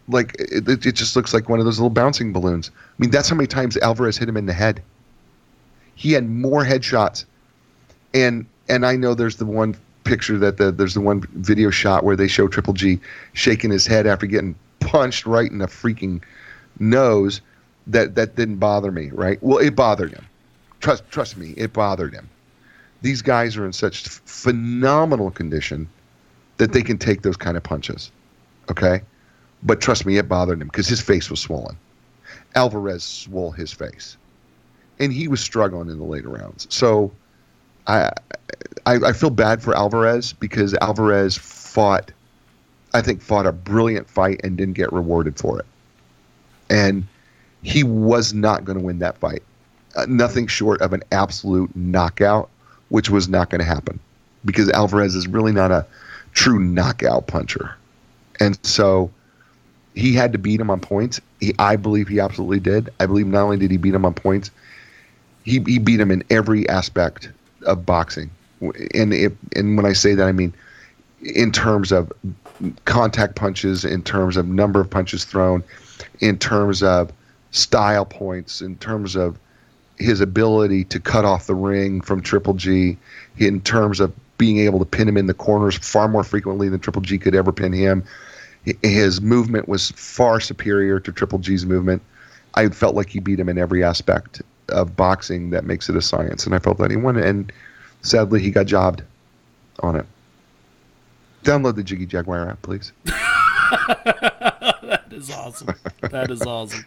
[0.07, 2.71] like it, it just looks like one of those little bouncing balloons.
[2.75, 4.81] I mean, that's how many times Alvarez hit him in the head.
[5.95, 7.25] He had more headshots,
[8.13, 12.03] and and I know there's the one picture that the there's the one video shot
[12.03, 12.99] where they show Triple G
[13.33, 16.21] shaking his head after getting punched right in the freaking
[16.79, 17.41] nose.
[17.87, 19.41] That that didn't bother me, right?
[19.41, 20.25] Well, it bothered him.
[20.79, 22.29] Trust trust me, it bothered him.
[23.01, 25.89] These guys are in such phenomenal condition
[26.57, 28.11] that they can take those kind of punches.
[28.71, 29.01] Okay,
[29.63, 31.77] but trust me, it bothered him because his face was swollen.
[32.55, 34.15] Alvarez swole his face,
[34.99, 36.67] and he was struggling in the later rounds.
[36.69, 37.11] So,
[37.87, 38.11] I,
[38.85, 42.11] I feel bad for Alvarez because Alvarez fought,
[42.93, 45.65] I think, fought a brilliant fight and didn't get rewarded for it,
[46.69, 47.05] and
[47.61, 49.43] he was not going to win that fight.
[49.95, 52.49] uh, nothing short of an absolute knockout,
[52.89, 53.99] which was not going to happen
[54.45, 55.85] because Alvarez is really not a
[56.33, 57.75] true knockout puncher.
[58.39, 59.11] And so
[59.95, 61.21] he had to beat him on points.
[61.39, 62.89] He, I believe he absolutely did.
[62.99, 64.51] I believe not only did he beat him on points,
[65.43, 67.29] he, he beat him in every aspect
[67.63, 68.29] of boxing.
[68.93, 69.13] And
[69.55, 70.53] and when I say that, I mean
[71.23, 72.11] in terms of
[72.85, 75.63] contact punches, in terms of number of punches thrown,
[76.19, 77.11] in terms of
[77.51, 79.37] style points, in terms of
[79.97, 82.97] his ability to cut off the ring from Triple G,
[83.37, 86.79] in terms of being able to pin him in the corners far more frequently than
[86.79, 88.03] Triple G could ever pin him.
[88.81, 92.01] His movement was far superior to Triple G's movement.
[92.55, 96.01] I felt like he beat him in every aspect of boxing that makes it a
[96.01, 97.17] science, and I felt that he won.
[97.17, 97.51] And
[98.01, 99.03] sadly, he got jobbed
[99.81, 100.05] on it.
[101.43, 102.91] Download the Jiggy Jaguar app, please.
[103.05, 105.75] that is awesome.
[106.01, 106.85] That is awesome.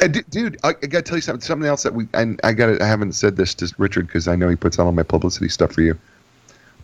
[0.00, 1.42] And d- dude, I, I got to tell you something.
[1.42, 2.80] Something else that we and I got.
[2.80, 5.48] I haven't said this to Richard because I know he puts out all my publicity
[5.48, 5.98] stuff for you.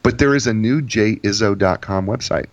[0.03, 2.47] But there is a new jayizso.com website.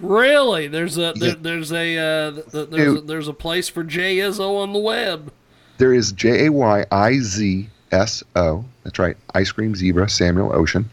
[0.00, 0.68] Really?
[0.68, 1.34] There's a there, Yeah.
[1.40, 4.78] there's a uh, th- th- there's a, there's a place for Jay Izso on the
[4.78, 5.32] web.
[5.78, 8.64] There is J A Y I Z S O.
[8.84, 9.16] That's right.
[9.34, 10.88] Ice cream zebra Samuel Ocean.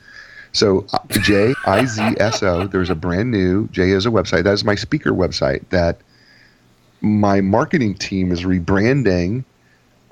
[0.53, 2.67] So uh, J I Z S O.
[2.67, 4.43] There's a brand new Jay Izso website.
[4.43, 5.99] That is my speaker website that
[7.01, 9.43] my marketing team is rebranding.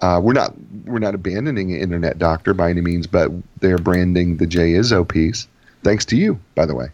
[0.01, 0.53] Uh, we're not
[0.85, 5.47] we're not abandoning Internet Doctor by any means, but they're branding the Jay Izso piece.
[5.83, 6.87] Thanks to you, by the way.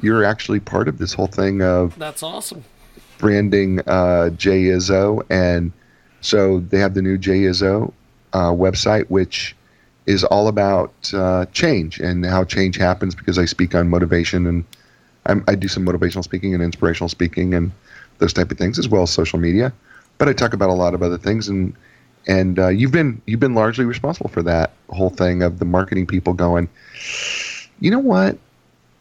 [0.00, 2.64] You're actually part of this whole thing of That's awesome.
[3.18, 5.72] branding uh, Jay Izso, and
[6.22, 7.92] so they have the new Jay Izso
[8.32, 9.54] uh, website, which
[10.06, 13.14] is all about uh, change and how change happens.
[13.14, 14.64] Because I speak on motivation and
[15.26, 17.70] I'm, I do some motivational speaking and inspirational speaking and
[18.18, 19.72] those type of things, as well as social media.
[20.16, 21.74] But I talk about a lot of other things, and
[22.26, 26.06] and uh, you've been you've been largely responsible for that whole thing of the marketing
[26.06, 26.68] people going.
[27.80, 28.38] You know what?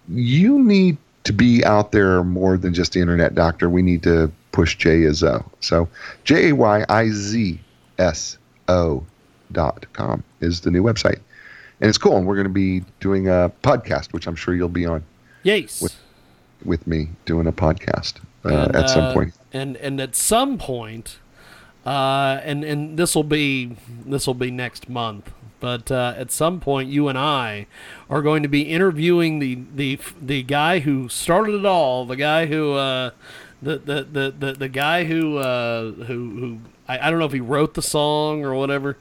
[0.09, 3.69] you need to be out there more than just the internet doctor.
[3.69, 5.45] We need to push Jay Izso.
[5.59, 5.87] So
[6.23, 7.59] J A Y I Z
[7.97, 8.37] S
[8.67, 9.05] O
[9.51, 11.19] dot com is the new website.
[11.79, 12.17] And it's cool.
[12.17, 15.03] And we're going to be doing a podcast, which I'm sure you'll be on
[15.43, 15.81] Yes.
[15.81, 15.95] With-
[16.63, 19.33] with me doing a podcast uh, And, at some uh, point.
[19.51, 21.17] And and at some point,
[21.85, 25.31] uh, and and this will be this will be next month.
[25.59, 27.65] But uh, at some point, you and I
[28.09, 32.45] are going to be interviewing the the the guy who started it all, the guy
[32.45, 32.73] who.
[32.73, 33.09] Uh,
[33.61, 37.33] the, the, the, the, the guy who uh, who who I, I don't know if
[37.33, 38.97] he wrote the song or whatever,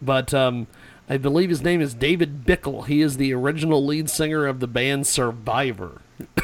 [0.00, 0.66] but um,
[1.08, 2.86] I believe his name is David Bickler.
[2.86, 6.00] He is the original lead singer of the band Survivor.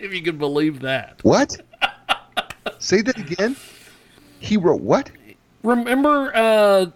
[0.00, 1.18] if you can believe that.
[1.22, 1.56] What?
[2.78, 3.56] Say that again.
[4.40, 5.10] He wrote what?
[5.64, 6.86] Remember, uh,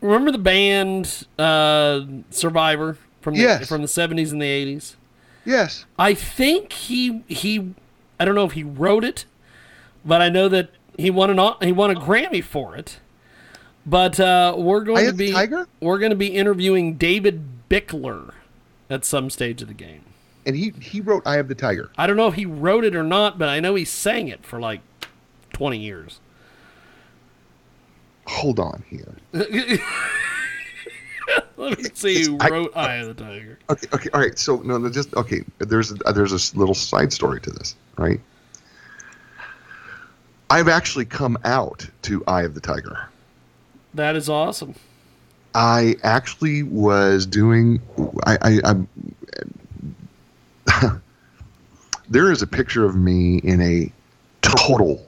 [0.00, 3.68] remember the band uh, Survivor from the, Yes.
[3.68, 4.96] from the seventies and the eighties.
[5.44, 5.84] Yes.
[5.98, 7.74] I think he he,
[8.20, 9.24] I don't know if he wrote it,
[10.04, 12.98] but I know that he won an he won a Grammy for it.
[13.86, 15.66] But uh, we're going to be Tiger?
[15.80, 18.32] we're going to be interviewing David Bickler
[18.90, 20.02] at some stage of the game.
[20.44, 21.90] And he, he wrote Eye of the Tiger.
[21.96, 24.44] I don't know if he wrote it or not, but I know he sang it
[24.44, 24.80] for like
[25.52, 26.20] twenty years.
[28.26, 29.16] Hold on here.
[31.56, 33.58] Let me see who I- wrote Eye of the Tiger.
[33.70, 34.38] Okay, okay, all right.
[34.38, 35.42] So no, no, just okay.
[35.58, 38.20] There's a, there's a little side story to this, right?
[40.50, 43.08] I've actually come out to Eye of the Tiger.
[43.94, 44.74] That is awesome.
[45.54, 47.80] I actually was doing.
[48.26, 48.88] I, I, I'm.
[52.08, 53.92] there is a picture of me in a
[54.42, 55.06] total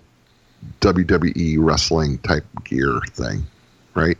[0.80, 3.46] WWE wrestling type gear thing,
[3.94, 4.18] right?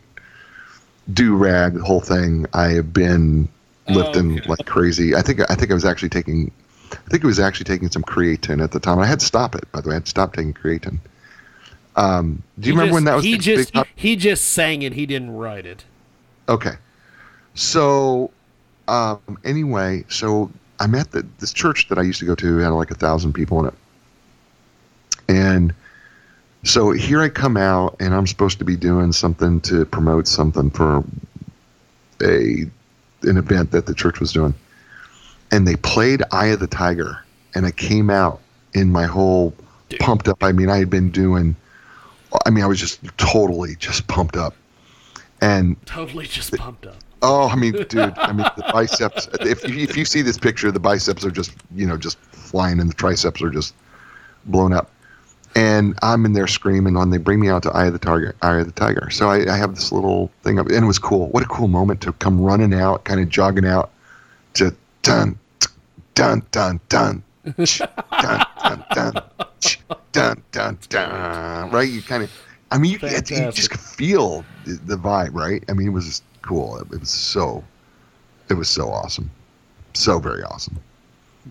[1.13, 2.47] Do rag, whole thing.
[2.55, 3.49] I have been
[3.89, 4.49] oh, lifting okay.
[4.49, 5.15] like crazy.
[5.15, 6.51] I think I think I was actually taking.
[6.93, 8.99] I think it was actually taking some creatine at the time.
[8.99, 9.95] I had to stop it, by the way.
[9.95, 10.99] I had to stop taking creatine.
[11.97, 14.83] Um, do you He remember just- when that was He just big- he just sang
[14.83, 14.93] it.
[14.95, 15.85] He didn't write it.
[16.49, 16.75] Okay.
[17.55, 18.31] So,
[18.89, 22.69] um, anyway, so I'm at the, this church that I used to go to had
[22.71, 23.75] like a thousand people in it.
[25.29, 25.75] And
[26.65, 30.71] so here I come out and I'm supposed to be doing something to promote something
[30.71, 31.05] for
[32.23, 32.67] a
[33.23, 34.55] an event that the church was doing.
[35.51, 37.25] And they played Eye of the Tiger
[37.55, 38.41] and I came out
[38.75, 39.53] in my whole
[39.99, 40.43] pumped up.
[40.43, 41.57] I mean, I had been doing
[42.47, 44.55] I mean, I was just totally just pumped up.
[45.41, 46.97] And Totally just pumped up.
[47.23, 49.29] Oh, I mean, dude, I mean the biceps.
[49.41, 52.79] If you, if you see this picture, the biceps are just you know just flying,
[52.81, 53.75] and the triceps are just
[54.47, 54.91] blown up.
[55.57, 58.35] and I'm in there screaming when they bring me out to Eye of the Tiger.
[58.43, 59.11] Eye of the Tiger.
[59.11, 61.29] So I, I have this little thing up, and it was cool.
[61.29, 63.91] What a cool moment to come running out, kind of jogging out,
[64.55, 65.39] to dun
[66.15, 67.23] dun dun dun.
[67.65, 69.23] ch, dun, dun, dun,
[69.61, 69.81] ch,
[70.13, 71.89] dun, dun, dun, right?
[71.89, 72.31] You kind of,
[72.71, 75.65] I mean, you, you just could feel the, the vibe, right?
[75.69, 76.77] I mean, it was just cool.
[76.77, 77.65] It, it was so,
[78.51, 79.31] it was so awesome,
[79.95, 80.79] so very awesome.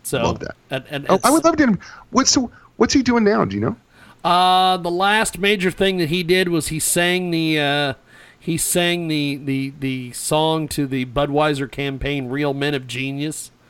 [0.04, 0.56] So Love that.
[0.70, 1.78] And, and Oh, I would love to.
[2.12, 3.44] What's so, what's he doing now?
[3.46, 3.76] Do you know?
[4.24, 7.94] Uh, the last major thing that he did was he sang the uh,
[8.40, 13.52] he sang the, the the song to the Budweiser campaign "Real Men of Genius."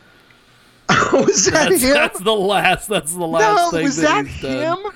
[0.92, 1.94] Oh, is that That's, him?
[1.94, 2.88] that's the last.
[2.90, 4.78] That's the last no, thing is that he's done.
[4.86, 4.92] him?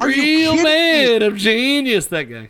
[0.00, 1.18] Are you Real kidding me?
[1.18, 2.06] Man of Genius.
[2.06, 2.48] That guy.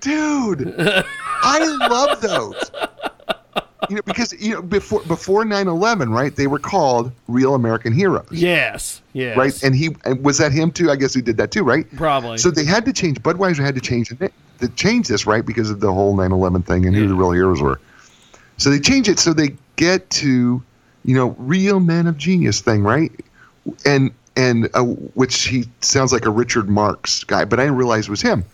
[0.00, 0.74] dude
[1.42, 2.70] i love those
[3.90, 8.26] you know because you know before before 9-11 right they were called real american heroes
[8.30, 9.02] Yes.
[9.12, 9.36] Yes.
[9.36, 11.86] right and he and was that him too i guess he did that too right
[11.96, 12.38] Probably.
[12.38, 15.70] so they had to change budweiser had to change the to change this right because
[15.70, 17.80] of the whole 9-11 thing and who the real heroes were.
[18.58, 20.62] So they change it so they get to
[21.04, 23.12] you know real men of genius thing right?
[23.84, 28.06] And and uh, which he sounds like a richard marx guy but i didn't realize
[28.06, 28.44] it was him.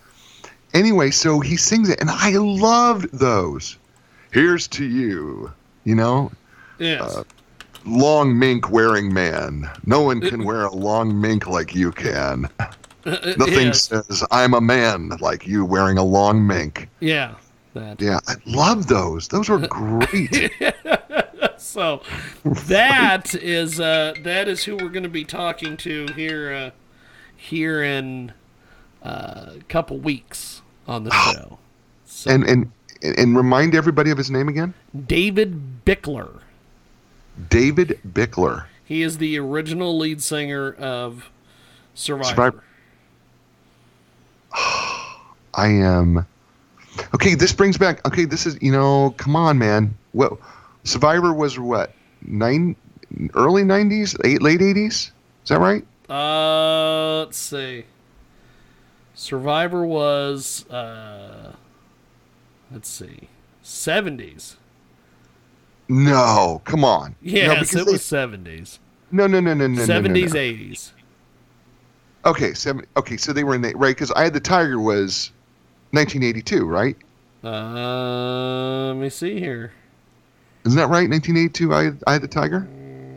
[0.75, 3.77] Anyway so he sings it and i loved those.
[4.31, 5.53] Here's to you
[5.85, 6.33] you know?
[6.79, 7.01] Yes.
[7.01, 7.25] uh,
[7.85, 9.71] long mink wearing man.
[9.85, 12.49] No one can wear a long mink like you can
[13.05, 13.89] nothing yes.
[13.89, 17.35] says i'm a man like you wearing a long mink Yeah.
[17.75, 18.01] That.
[18.01, 20.53] yeah i love those those were great
[21.63, 22.03] So
[22.45, 26.71] that is uh, that is who we're going to be talking to here uh,
[27.37, 28.33] here in
[29.03, 31.59] uh, a couple weeks on the show.
[32.05, 32.73] So and and
[33.03, 34.75] and remind everybody of his name again
[35.07, 36.41] David Bickler.
[37.49, 41.31] david bickler He is the original lead singer of
[41.95, 42.29] Survivor.
[42.29, 42.65] Survivor.
[45.55, 46.27] I am.
[47.15, 48.07] Okay, this brings back.
[48.07, 49.97] Okay, this is you know, come on, man.
[50.13, 50.33] What
[50.85, 52.77] Survivor was what nine,
[53.35, 55.13] early nineties, eight, late eighties.
[55.45, 55.85] Is that right?
[56.09, 57.85] Uh, let's see.
[59.15, 61.53] Survivor was uh,
[62.71, 63.29] let's see,
[63.63, 64.57] seventies.
[65.89, 67.11] No, come on.
[67.21, 68.79] no, Yes, because it they- was seventies.
[69.11, 70.41] no, no, no, no, no, no, no, Seventies, no.
[70.41, 70.93] eighties.
[72.25, 72.87] Okay, seven.
[72.97, 75.33] Okay, so they were in the right because I had the Tiger was,
[75.93, 76.97] nineteen eighty two, right?
[77.43, 79.73] Uh, let me see here.
[80.65, 81.09] Isn't that right?
[81.09, 81.75] Nineteen eighty two.
[81.75, 82.69] I I had the Tiger.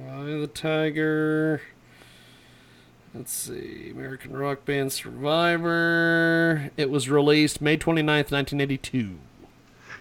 [0.10, 1.62] Eye of the Tiger.
[3.14, 3.92] Let's see.
[3.92, 6.70] American Rock Band Survivor.
[6.76, 9.16] It was released May 29th, 1982.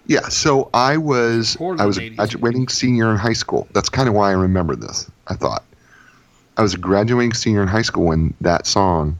[0.06, 3.68] Yeah, so I was I was a graduating senior in high school.
[3.72, 5.08] That's kind of why I remember this.
[5.28, 5.62] I thought
[6.56, 9.18] I was a graduating senior in high school when that song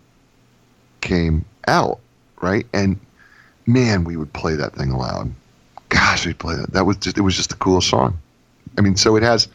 [1.01, 1.99] came out,
[2.41, 2.66] right?
[2.72, 2.99] And
[3.66, 5.32] man, we would play that thing aloud.
[5.89, 6.72] Gosh, we'd play that.
[6.72, 8.18] That was just it was just the coolest song.
[8.78, 9.49] I mean, so it has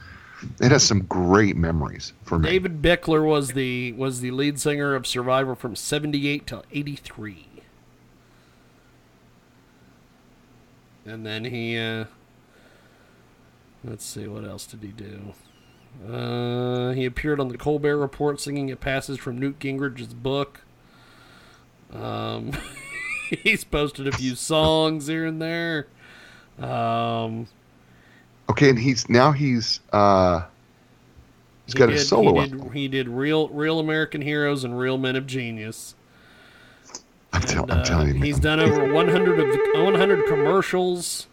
[0.61, 2.49] it has some great memories for me.
[2.49, 7.45] David Bickler was the was the lead singer of Survivor from 78 to 83.
[11.05, 12.05] And then he uh
[13.83, 15.33] let's see what else did he do?
[16.07, 20.61] Uh, he appeared on the Colbert Report singing a passage from Newt Gingrich's book.
[21.93, 22.51] Um,
[23.43, 25.87] he's posted a few songs here and there.
[26.59, 27.47] Um,
[28.49, 30.41] Okay, and he's now he's uh
[31.67, 32.59] he's he got a did- solo He album.
[32.63, 35.93] did, he did real, real American Heroes and Real Men of Genius.
[37.31, 39.45] I'm, tell, I'm uh, telling you, he's done over 100 of
[39.75, 41.27] the, 100 commercials.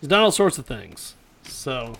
[0.00, 1.14] He's done all sorts of things.
[1.42, 1.96] So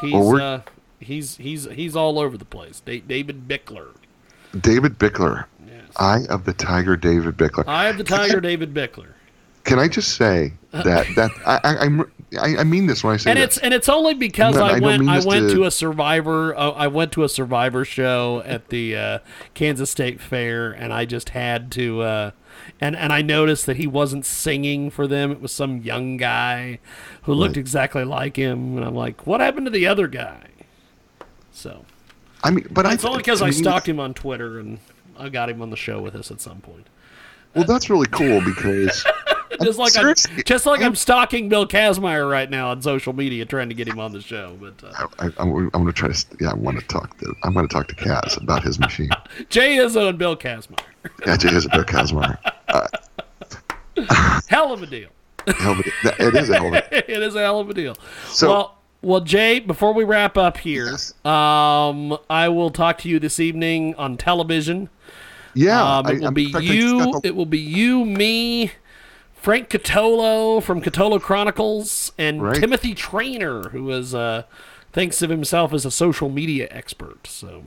[0.00, 0.60] he's Well, uh,
[1.00, 2.80] he's he's he's all over the place.
[2.80, 3.88] Da- David Bickler.
[4.60, 5.82] David Bickler, Yes.
[5.96, 7.64] Eye of the Tiger, David Bickler.
[7.66, 9.08] Eye of the Tiger, David Bickler.
[9.64, 13.16] Can I just say that that I, I I'm I, I mean this when I
[13.16, 15.64] say and it's and it's only because I I went mean I went to- to
[15.64, 19.18] a Survivor uh, I went to a Survivor show at the uh,
[19.54, 22.30] Kansas State Fair and I just had to uh,
[22.80, 25.30] and and I noticed that he wasn't singing for them.
[25.30, 26.78] It was some young guy
[27.22, 27.60] who looked Right.
[27.60, 30.48] exactly like him and I'm like what happened to the other guy?
[31.52, 31.84] So
[32.42, 34.78] I mean, but it's I, only because to I stalked him on Twitter and
[35.18, 36.88] I got him on the show with us at some point.
[37.54, 39.04] Well, that's really cool because
[39.62, 43.68] just like I'm, just like I'm- stalking Bill Kazmaier right now on social media trying
[43.68, 46.26] to get him on the show but uh, I, I'm going to try to.
[46.40, 47.34] Yeah, I want to talk to.
[47.42, 49.10] I'm going to talk to Kaz about his machine.
[49.48, 50.78] Jay Izso and Bill Kazmaier
[51.26, 52.38] Yeah, Jay is a bit Kazmaier.
[54.48, 55.08] hell of a deal.
[55.46, 57.10] Hell of a- It is a hell of a.
[57.12, 57.94] it is a hell of a deal.
[58.28, 61.12] So- well, well, Jay, before we wrap up here, Yes.
[61.26, 64.88] um, I will talk to you this evening on television.
[65.52, 66.98] Yeah, Um, it I- will I'm- be in fact, I just you.
[67.12, 68.72] the- It will be you, me,
[69.44, 72.58] Frank Catolo from Catolo Chronicles, and Right.
[72.58, 74.44] Timothy Trainer, who is uh,
[74.90, 77.26] thinks of himself as a social media expert.
[77.26, 77.64] So,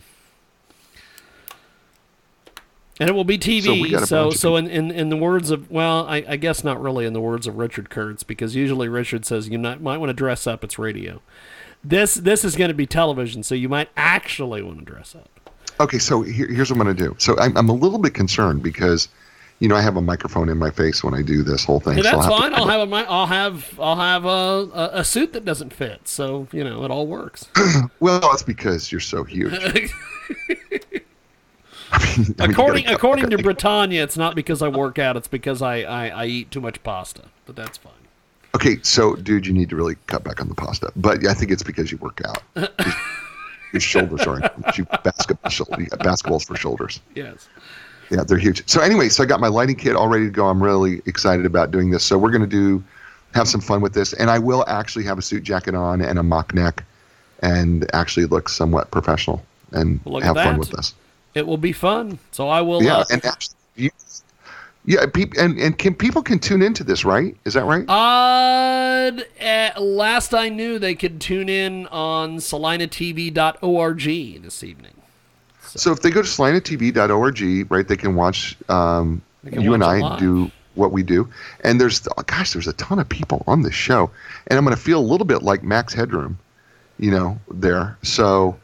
[3.00, 3.94] and it will be TV.
[3.94, 7.06] a So, so, in, in in the words of well, I, I guess not really
[7.06, 10.16] in the words of Richard Kurtz, because usually Richard says you not, might want to
[10.16, 10.64] dress up.
[10.64, 11.22] It's radio.
[11.84, 15.30] This this is going to be television, so you might actually want to dress up.
[15.80, 17.16] Okay, so here, here's what I'm going to do.
[17.20, 19.10] So I'm, I'm a little bit concerned because,
[19.60, 21.96] you know, I have a microphone in my face when I do this whole thing.
[21.96, 22.52] Hey, so that's I'll fine.
[22.52, 26.48] to- I'll have a I'll have I'll have a, a, suit that doesn't fit, so
[26.52, 27.50] you know it all works.
[28.00, 29.54] Well, that's because you're so huge.
[31.92, 35.62] I mean, according gotta- according to Britannia, it's not because I work out; it's because
[35.62, 37.24] I, I, I eat too much pasta.
[37.46, 37.94] But that's fine.
[38.56, 40.92] Okay, so dude, you need to really cut back on the pasta.
[40.96, 42.44] But I think it's because you work out.
[42.56, 42.94] Your-
[43.74, 44.40] Your shoulders are
[44.78, 47.02] you basketball you got basketballs for shoulders.
[47.16, 47.50] Yes.
[48.10, 48.68] Yeah, they're huge.
[48.70, 50.48] So anyway, so I got my lighting kit all ready to go.
[50.48, 52.04] I'm really excited about doing this.
[52.06, 52.84] So we're gonna do
[53.34, 56.18] have some fun with this, and I will actually have a suit jacket on and
[56.18, 56.84] a mock neck,
[57.42, 60.94] and actually look somewhat professional and Well, look have fun with this.
[61.34, 62.20] It will be fun.
[62.32, 62.82] So I will.
[62.82, 63.92] Yeah, uh, and actually,
[64.86, 65.06] yeah,
[65.38, 67.36] and and can people can tune into this, right?
[67.44, 67.88] Is that right?
[67.90, 69.12] Uh,
[69.80, 74.04] last I knew, they could tune in on salinatv.org
[74.42, 74.97] this evening.
[75.76, 79.82] So if they go to salinatv.org, right, they can watch um, They can you and
[79.84, 81.28] watch it I do what we do.
[81.64, 84.10] And there's, oh, gosh, there's a ton of people on this show.
[84.48, 86.38] And I'm going to feel a little bit like Max Headroom,
[87.00, 87.98] you know, there.
[88.04, 88.58] So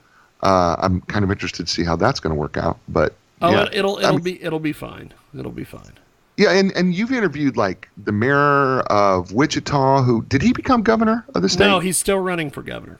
[0.44, 2.78] uh, I'm kind of interested to see how that's going to work out.
[2.88, 5.14] But Oh, yeah, it, it'll it'll be it'll be fine.
[5.38, 5.92] It'll be fine.
[6.38, 11.26] yeah, and, and you've interviewed like the mayor of Wichita, who did he become governor
[11.36, 11.68] of the state?
[11.68, 13.00] No, he's still running for governor.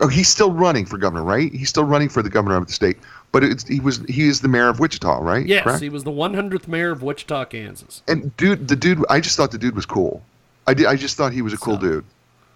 [0.00, 1.52] Oh, he's still running for governor, right?
[1.52, 2.96] He's still running for the governor of the state,
[3.40, 5.44] but it's, he was he is the mayor of Wichita, right?
[5.46, 5.82] Yes, Correct?
[5.82, 8.02] he was the 100th mayor of Wichita, Kansas.
[8.08, 10.22] And dude, the dude, I just thought the dude was cool.
[10.66, 10.86] I did.
[10.86, 12.04] I just thought he was a cool So- dude.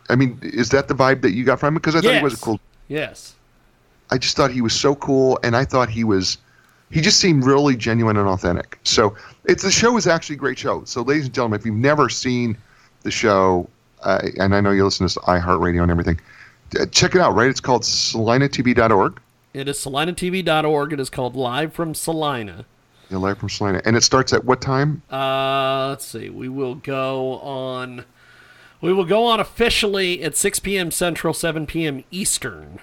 [0.09, 1.75] I mean, is that the vibe that you got from him?
[1.75, 2.41] Because I thought he was a Yes.
[2.45, 2.61] cool.
[2.89, 3.35] Yes.
[4.11, 6.39] I just thought he was so cool, and I thought he was.
[6.91, 8.79] He just seemed really genuine and authentic.
[8.83, 9.15] So
[9.45, 10.83] it's the show is actually a great show.
[10.85, 12.57] So, ladies and gentlemen, if you've never seen
[13.03, 13.69] the show,
[14.03, 16.19] uh, and I know you listen to iHeartRadio and everything,
[16.81, 17.35] uh, check it out.
[17.37, 17.49] Right?
[17.51, 19.21] It's called SalinaTV.org.
[19.53, 20.93] It is salinatv.org.
[20.93, 22.65] It is called Live from Salina.
[23.09, 25.03] Yeah, live from Salina, and it starts at what time?
[25.11, 26.31] Uh, let's see.
[26.31, 28.05] We will go on.
[28.81, 30.91] We will go on officially at 6 p.m.
[30.93, 32.05] Central, 7 p.m.
[32.13, 32.79] Eastern.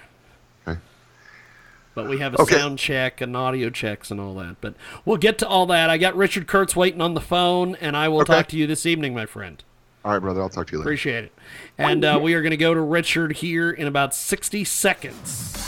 [0.66, 0.78] Okay.
[1.94, 2.58] But we have a Okay.
[2.58, 4.56] sound check and audio checks and all that.
[4.60, 4.74] But
[5.06, 5.88] we'll get to all that.
[5.88, 8.34] I got Richard Kurtz waiting on the phone, and I will Okay.
[8.34, 9.64] talk to you this evening, my friend.
[10.04, 10.42] All right, brother.
[10.42, 10.88] I'll talk to you later.
[10.90, 11.32] Appreciate it.
[11.78, 15.67] And uh, we are going to go to Richard here in about 60 seconds.